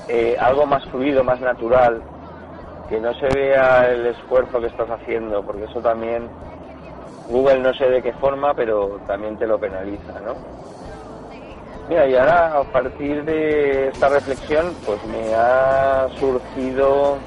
[0.08, 2.02] eh, algo más fluido, más natural,
[2.88, 6.28] que no se vea el esfuerzo que estás haciendo, porque eso también
[7.28, 10.34] Google no sé de qué forma, pero también te lo penaliza, ¿no?
[11.88, 17.18] Mira, y ahora a partir de esta reflexión, pues me ha surgido,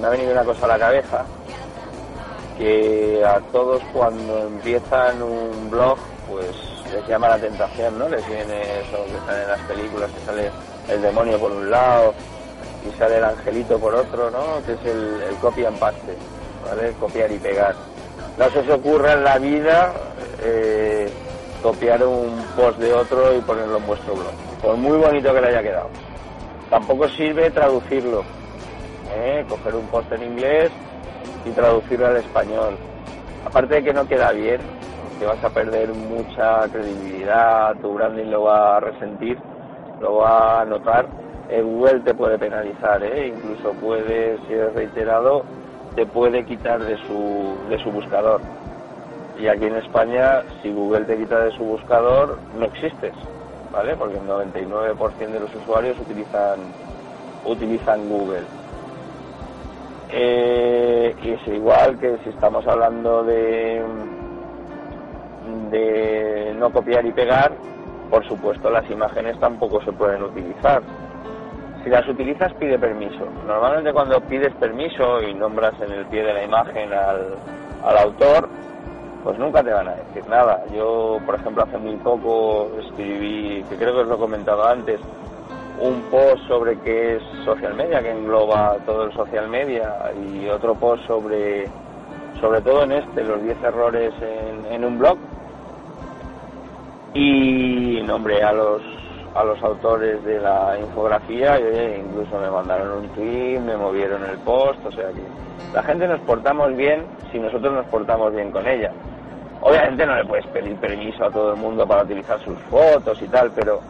[0.00, 1.24] me ha venido una cosa a la cabeza,
[2.58, 5.98] que a todos cuando empiezan un blog,
[6.28, 6.50] pues
[6.92, 8.08] les llama la tentación, ¿no?
[8.08, 10.50] Les viene eso que sale en las películas, que sale
[10.88, 12.14] el demonio por un lado
[12.88, 14.64] y sale el angelito por otro, ¿no?
[14.64, 16.16] Que es el, el copia and paste,
[16.64, 16.92] ¿vale?
[17.00, 17.74] Copiar y pegar.
[18.38, 19.92] No se os ocurra en la vida
[20.42, 21.10] eh,
[21.62, 24.32] copiar un post de otro y ponerlo en vuestro blog,
[24.62, 25.88] por muy bonito que le haya quedado.
[26.70, 28.24] Tampoco sirve traducirlo,
[29.14, 29.44] ¿eh?
[29.48, 30.70] coger un post en inglés
[31.44, 32.76] y traducirlo al español.
[33.46, 34.60] Aparte de que no queda bien,
[35.18, 39.38] que vas a perder mucha credibilidad, tu branding lo va a resentir,
[40.00, 41.06] lo va a notar.
[41.48, 43.28] Google te puede penalizar, ¿eh?
[43.28, 45.44] incluso puede, si es reiterado,
[45.94, 48.40] te puede quitar de su, de su buscador.
[49.38, 53.14] Y aquí en España, si Google te quita de su buscador, no existes,
[53.70, 53.94] ¿vale?
[53.96, 56.72] Porque el 99% de los usuarios utilizan,
[57.44, 58.44] utilizan Google.
[60.10, 63.82] Eh, y es igual que si estamos hablando de,
[65.70, 67.52] de no copiar y pegar,
[68.10, 70.82] por supuesto las imágenes tampoco se pueden utilizar.
[71.86, 73.28] Si las utilizas pide permiso.
[73.46, 77.36] Normalmente cuando pides permiso y nombras en el pie de la imagen al,
[77.84, 78.48] al autor,
[79.22, 80.64] pues nunca te van a decir nada.
[80.74, 84.98] Yo, por ejemplo, hace muy poco escribí, que creo que os lo he comentado antes,
[85.80, 90.74] un post sobre qué es social media, que engloba todo el social media, y otro
[90.74, 91.68] post sobre,
[92.40, 95.18] sobre todo en este, los 10 errores en, en un blog.
[97.14, 98.82] Y nombré a los,
[99.36, 104.38] a los autores de la infografía, y incluso me mandaron un tweet, me movieron el
[104.38, 105.22] post, o sea que
[105.74, 108.90] la gente nos portamos bien si nosotros nos portamos bien con ella.
[109.60, 113.28] Obviamente no le puedes pedir permiso a todo el mundo para utilizar sus fotos y
[113.28, 113.80] tal, pero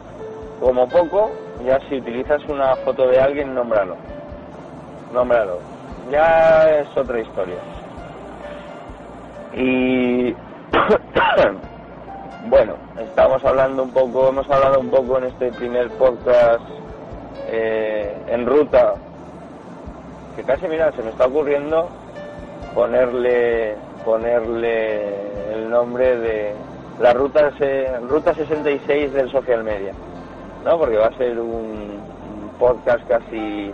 [0.59, 1.31] como poco,
[1.65, 3.95] ya si utilizas una foto de alguien, nómbralo.
[5.13, 5.59] Nómbralo.
[6.11, 7.57] Ya es otra historia.
[9.53, 10.33] Y
[12.45, 16.63] bueno, estamos hablando un poco, hemos hablado un poco en este primer podcast
[17.47, 18.95] eh, en ruta,
[20.35, 21.89] que casi mira, se me está ocurriendo
[22.73, 23.75] ponerle
[24.07, 26.53] ponerle el nombre de
[27.01, 27.51] la ruta,
[28.07, 29.91] ruta 66 del social media.
[30.63, 30.77] ¿no?
[30.77, 31.99] Porque va a ser un,
[32.57, 33.71] podcast casi,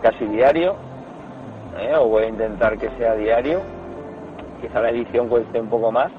[0.00, 0.74] casi diario,
[1.78, 1.94] ¿eh?
[1.96, 3.60] o voy a intentar que sea diario,
[4.60, 6.10] quizá la edición cueste un poco más,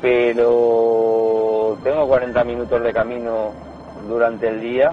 [0.00, 3.52] pero tengo 40 minutos de camino
[4.08, 4.92] durante el día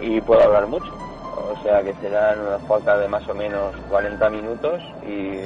[0.00, 0.92] y puedo hablar mucho.
[1.36, 5.36] O sea que serán una podcast de más o menos 40 minutos y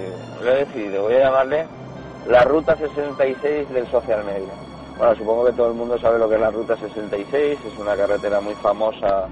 [0.43, 1.67] lo he decidido, voy a llamarle
[2.29, 4.53] la ruta 66 del social media.
[4.99, 7.95] Bueno, supongo que todo el mundo sabe lo que es la Ruta 66, es una
[7.97, 9.27] carretera muy famosa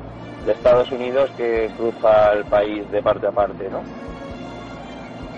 [0.44, 3.80] de Estados Unidos que cruza el país de parte a parte, ¿no?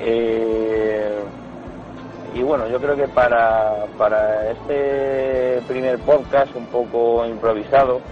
[0.01, 1.17] Eh,
[2.37, 8.03] y bueno, yo creo que para, para este primer podcast un poco improvisado,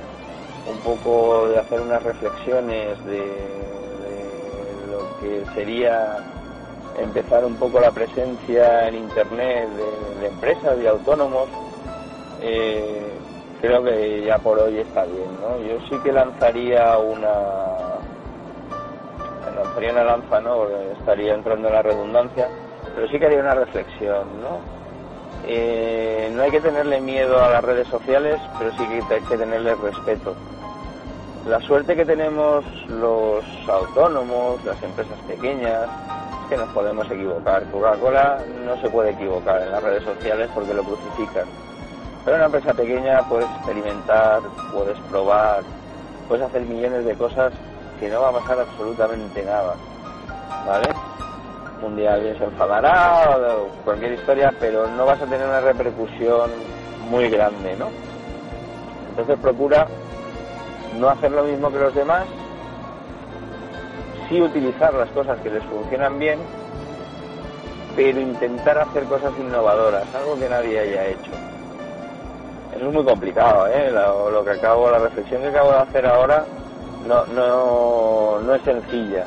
[0.67, 3.23] un poco de hacer unas reflexiones de,
[4.91, 6.25] lo que sería
[6.99, 9.69] empezar un poco la presencia en Internet
[10.21, 11.49] de, empresas y autónomos,
[12.41, 13.13] eh,
[13.61, 15.59] creo que ya por hoy está bien, ¿no?
[15.67, 17.31] Yo sí que lanzaría una
[19.55, 20.67] lanzaría una lanza, ¿no?
[20.99, 22.49] Estaría entrando en la redundancia,
[22.95, 24.59] pero sí que haría una reflexión, ¿no?
[25.47, 29.37] Eh, no hay que tenerle miedo a las redes sociales, pero sí que hay que
[29.37, 30.35] tenerle respeto.
[31.47, 35.83] La suerte que tenemos los autónomos, las empresas pequeñas,
[36.43, 37.65] es que nos podemos equivocar.
[37.71, 41.47] Coca-Cola no se puede equivocar en las redes sociales porque lo crucifican
[42.25, 44.41] pero una empresa pequeña puedes experimentar,
[44.73, 45.63] puedes probar,
[46.27, 47.53] puedes hacer millones de cosas
[48.01, 49.75] que no va a pasar absolutamente nada.
[50.67, 51.14] ¿Vale?
[51.85, 56.51] Un día se enfadará o cualquier historia, pero no vas a tener una repercusión
[57.11, 57.89] muy grande, ¿no?
[59.11, 59.87] Entonces procura
[60.99, 62.25] no hacer lo mismo que los demás,
[64.29, 66.39] sí utilizar las cosas que les funcionan bien,
[67.95, 71.31] pero intentar hacer cosas innovadoras, algo que nadie haya hecho.
[72.75, 73.93] Eso es muy complicado, ¿eh?
[73.93, 76.45] Lo, que acabo, la reflexión que acabo de hacer ahora
[77.07, 79.25] no, no, no es sencilla,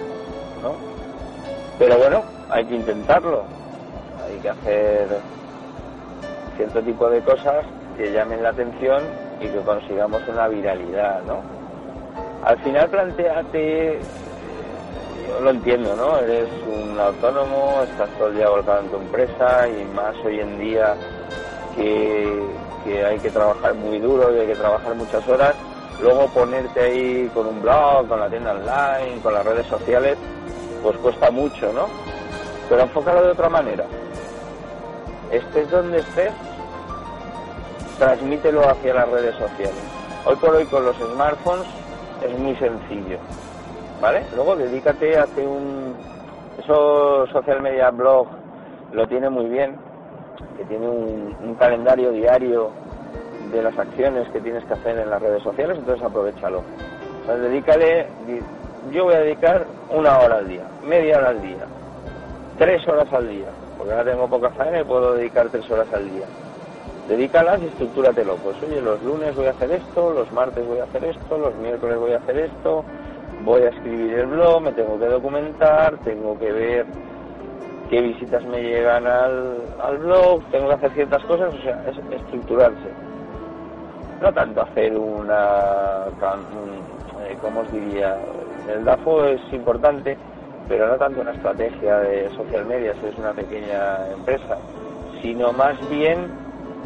[0.62, 0.74] ¿no?
[1.80, 3.44] Pero bueno, hay que intentarlo.
[4.26, 5.08] Hay que hacer
[6.56, 9.04] cierto tipo de cosas que llamen la atención
[9.40, 11.42] y que consigamos una viralidad, ¿no?
[12.44, 14.00] Al final planteate,
[15.28, 16.18] yo lo entiendo, ¿no?
[16.20, 20.60] Eres un autónomo, estás todo el día volcado en tu empresa y más hoy en
[20.60, 20.96] día
[21.76, 22.42] que,
[22.84, 25.54] que hay que trabajar muy duro y hay que trabajar muchas horas.
[26.02, 30.18] Luego ponerte ahí con un blog, con la tienda online, con las redes sociales,
[30.84, 31.88] pues cuesta mucho, ¿no?
[32.70, 33.86] Pero enfócalo de otra manera.
[35.32, 36.32] Estés donde estés,
[37.98, 39.84] transmítelo hacia las redes sociales.
[40.26, 41.68] Hoy por hoy con los smartphones
[42.22, 43.18] es muy sencillo,
[44.02, 44.24] ¿vale?
[44.36, 45.96] Luego dedícate a hacer un...
[46.58, 48.28] Eso social media blog
[48.92, 49.76] lo tiene muy bien,
[50.58, 52.72] que tiene un, calendario diario
[53.52, 56.60] de las acciones que tienes que hacer en las redes sociales, entonces aprovechalo.
[56.60, 58.08] O sea, dedícale,
[58.92, 61.66] yo voy a dedicar una hora al día, media hora al día,
[62.58, 66.10] tres horas al día, porque ahora tengo poca faena y puedo dedicar tres horas al
[66.10, 66.28] día.
[67.08, 68.38] Dedícalas y estructúratelo.
[68.38, 71.56] Pues oye, los lunes voy a hacer esto, los martes voy a hacer esto, los
[71.56, 72.84] miércoles voy a hacer esto,
[73.44, 76.86] voy a escribir el blog, me tengo que documentar, tengo que ver
[77.90, 81.98] qué visitas me llegan al, al blog, tengo que hacer ciertas cosas, o sea, es
[82.22, 82.90] estructurarse.
[84.22, 86.06] No tanto hacer una,
[86.52, 86.84] un-
[87.30, 88.18] eh, ¿cómo os diría?
[88.68, 90.18] El DAFO es importante,
[90.68, 94.58] pero no tanto una estrategia de social media si es una pequeña empresa,
[95.22, 96.28] sino más bien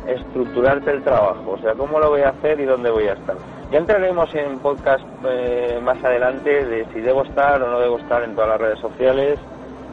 [0.07, 3.35] estructurarte el trabajo, o sea, cómo lo voy a hacer y dónde voy a estar.
[3.71, 8.23] Ya entraremos en podcast eh, más adelante de si debo estar o no debo estar
[8.23, 9.39] en todas las redes sociales,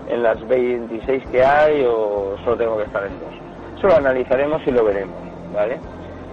[0.08, 3.78] en las 26 que hay o solo tengo que estar en dos.
[3.78, 5.16] Eso lo analizaremos y lo veremos,
[5.54, 5.78] ¿vale?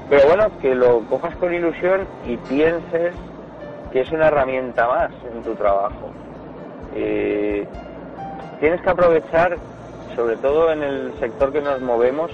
[0.10, 3.14] Pero bueno, que lo cojas con ilusión y pienses
[3.92, 6.12] que es una herramienta más en tu trabajo.
[6.96, 7.68] Eh,
[8.60, 9.58] tienes que aprovechar,
[10.16, 12.32] sobre todo en el sector que nos movemos,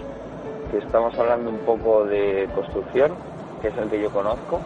[0.71, 3.11] que estamos hablando un poco de construcción,
[3.61, 4.61] que es el que yo conozco,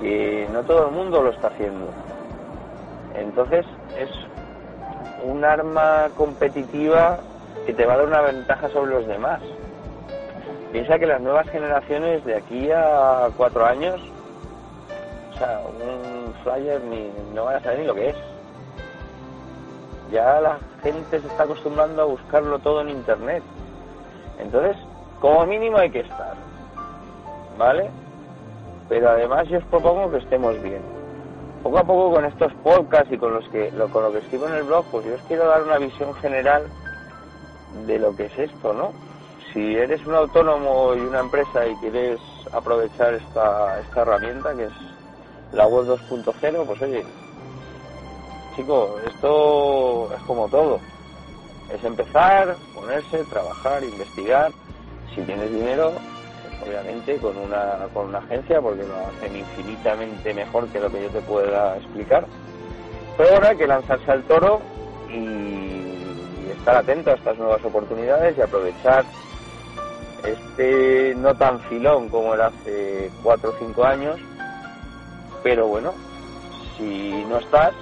[0.00, 1.86] que no todo el mundo lo está haciendo.
[3.14, 3.66] Entonces
[3.98, 4.10] es
[5.24, 7.18] un arma competitiva
[7.66, 9.40] que te va a dar una ventaja sobre los demás.
[10.72, 14.00] Piensa que las nuevas generaciones de aquí a cuatro años,
[15.34, 18.33] o sea, un flyer ni, no van a saber ni lo que es.
[20.12, 23.42] Ya la gente se está acostumbrando a buscarlo todo en internet.
[24.38, 24.76] Entonces,
[25.20, 26.36] como mínimo hay que estar,
[27.58, 27.90] ¿vale?
[28.88, 30.82] Pero además yo os propongo que estemos bien.
[31.62, 34.46] Poco a poco con estos podcasts y con los que lo, con lo que escribo
[34.46, 36.64] en el blog, pues yo os quiero dar una visión general
[37.86, 38.92] de lo que es esto, ¿no?
[39.52, 42.20] Si eres un autónomo y una empresa y quieres
[42.52, 44.72] aprovechar esta, esta herramienta que es
[45.52, 47.04] la web 2.0, pues oye,
[48.56, 50.80] chico, esto es como todo.
[51.72, 54.52] Es empezar, ponerse, trabajar, investigar.
[55.14, 55.92] Si tienes dinero,
[56.42, 61.02] pues obviamente con una, con una agencia, porque lo hacen infinitamente mejor que lo que
[61.02, 62.26] yo te pueda explicar.
[63.16, 64.60] Pero bueno, hay que lanzarse al toro
[65.08, 69.04] y, y estar atento a estas nuevas oportunidades y aprovechar
[70.24, 74.18] este no tan filón como era hace cuatro o cinco años,
[75.42, 75.92] pero bueno,
[76.76, 77.74] si no estás,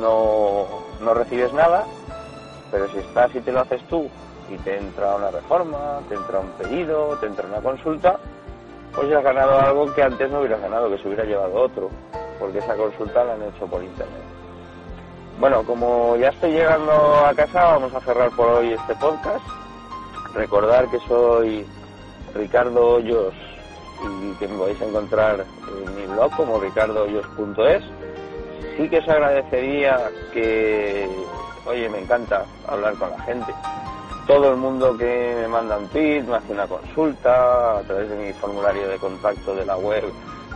[0.00, 0.66] no,
[1.00, 1.84] no recibes nada,
[2.70, 4.08] pero si estás y te lo haces tú
[4.50, 8.18] y te entra una reforma, te entra un pedido, te entra una consulta,
[8.94, 11.90] pues ya has ganado algo que antes no hubieras ganado, que se hubiera llevado otro,
[12.38, 14.22] porque esa consulta la han hecho por internet.
[15.38, 19.44] Bueno, como ya estoy llegando a casa, vamos a cerrar por hoy este podcast.
[20.34, 21.66] Recordar que soy
[22.34, 23.32] Ricardo Hoyos
[24.02, 25.44] y que me podéis encontrar
[25.84, 27.84] en mi blog como ricardohoyos.es.
[28.76, 31.08] Sí que os agradecería que,
[31.66, 33.52] oye, me encanta hablar con la gente.
[34.26, 38.16] Todo el mundo que me manda un tweet, me hace una consulta, a través de
[38.16, 40.04] mi formulario de contacto de la web,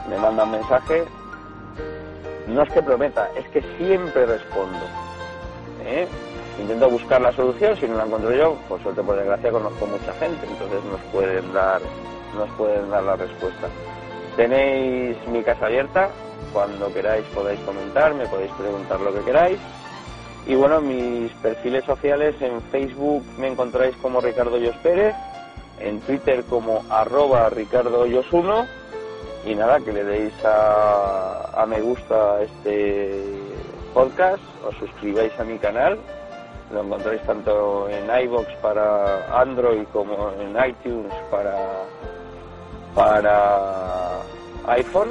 [0.08, 1.04] me manda un mensaje.
[2.46, 4.84] No es que prometa, es que siempre respondo.
[5.84, 6.06] ¿eh?
[6.60, 10.12] Intento buscar la solución, si no la encuentro yo, por suerte por desgracia conozco mucha
[10.14, 11.80] gente, entonces nos pueden dar,
[12.36, 13.68] nos pueden dar la respuesta.
[14.36, 16.10] Tenéis mi casa abierta,
[16.52, 19.58] cuando queráis podéis comentar, me podéis preguntar lo que queráis.
[20.46, 25.14] Y bueno, mis perfiles sociales en Facebook me encontráis como Ricardo Hoyos Pérez,
[25.80, 28.66] en Twitter como arroba Ricardo Hoyos 1
[29.46, 33.22] y nada, que le deis a, a me gusta a este
[33.92, 35.98] podcast, os suscribáis a mi canal,
[36.72, 41.56] lo encontráis tanto en iBox para Android como en iTunes para,
[42.94, 44.20] para
[44.66, 45.10] iPhone.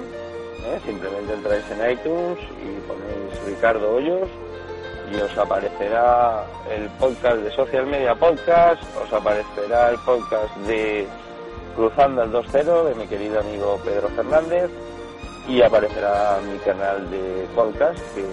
[0.65, 0.79] ¿eh?
[0.85, 4.29] Simplemente entráis en iTunes y ponéis Ricardo Hoyos
[5.11, 11.07] y os aparecerá el podcast de Social Media Podcast, os aparecerá el podcast de
[11.75, 14.69] Cruzando el 2.0 de mi querido amigo Pedro Fernández
[15.47, 18.25] y aparecerá mi canal de podcast que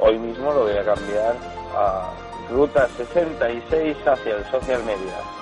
[0.00, 1.36] hoy mismo lo voy a cambiar
[1.76, 2.10] a
[2.50, 5.37] Ruta 66 hacia el social media.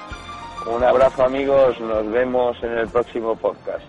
[0.67, 3.85] Un abrazo amigos, nos vemos en el próximo podcast.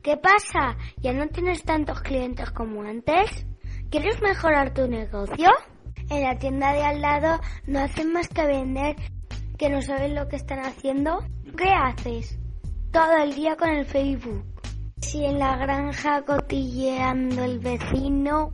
[0.00, 0.76] ¿Qué pasa?
[0.98, 3.44] ¿Ya no tienes tantos clientes como antes?
[3.90, 5.50] ¿Quieres mejorar tu negocio?
[6.08, 8.94] En la tienda de al lado no hacen más que vender,
[9.58, 11.24] que no saben lo que están haciendo.
[11.58, 12.38] ¿Qué haces?
[12.92, 14.44] Todo el día con el Facebook.
[15.00, 18.52] Si en la granja cotilleando el vecino,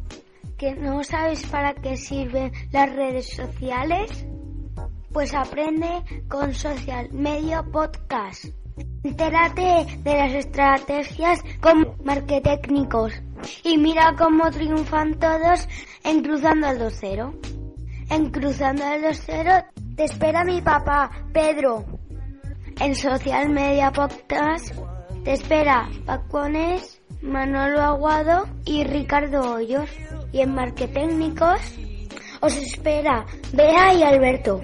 [0.63, 4.25] que no sabes para qué sirven las redes sociales,
[5.13, 8.45] pues aprende con Social Media Podcast.
[9.03, 13.13] Entérate de las estrategias con marquetécnicos
[13.65, 15.67] y mira cómo triunfan todos
[16.05, 17.35] en Cruzando el 2-0.
[18.11, 21.85] En Cruzando el 2-0 te espera mi papá, Pedro.
[22.79, 24.73] En Social Media Podcast
[25.25, 29.91] te espera Pacones, Manolo Aguado y Ricardo Hoyos.
[30.33, 31.61] Y en Marquetécnicos
[32.41, 34.63] os espera Bea y Alberto.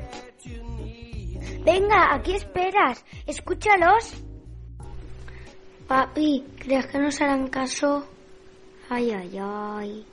[1.64, 3.04] Venga, aquí esperas.
[3.26, 4.14] Escúchalos.
[5.86, 8.06] Papi, ¿crees que nos harán caso?
[8.88, 10.06] Ay, ay, ay.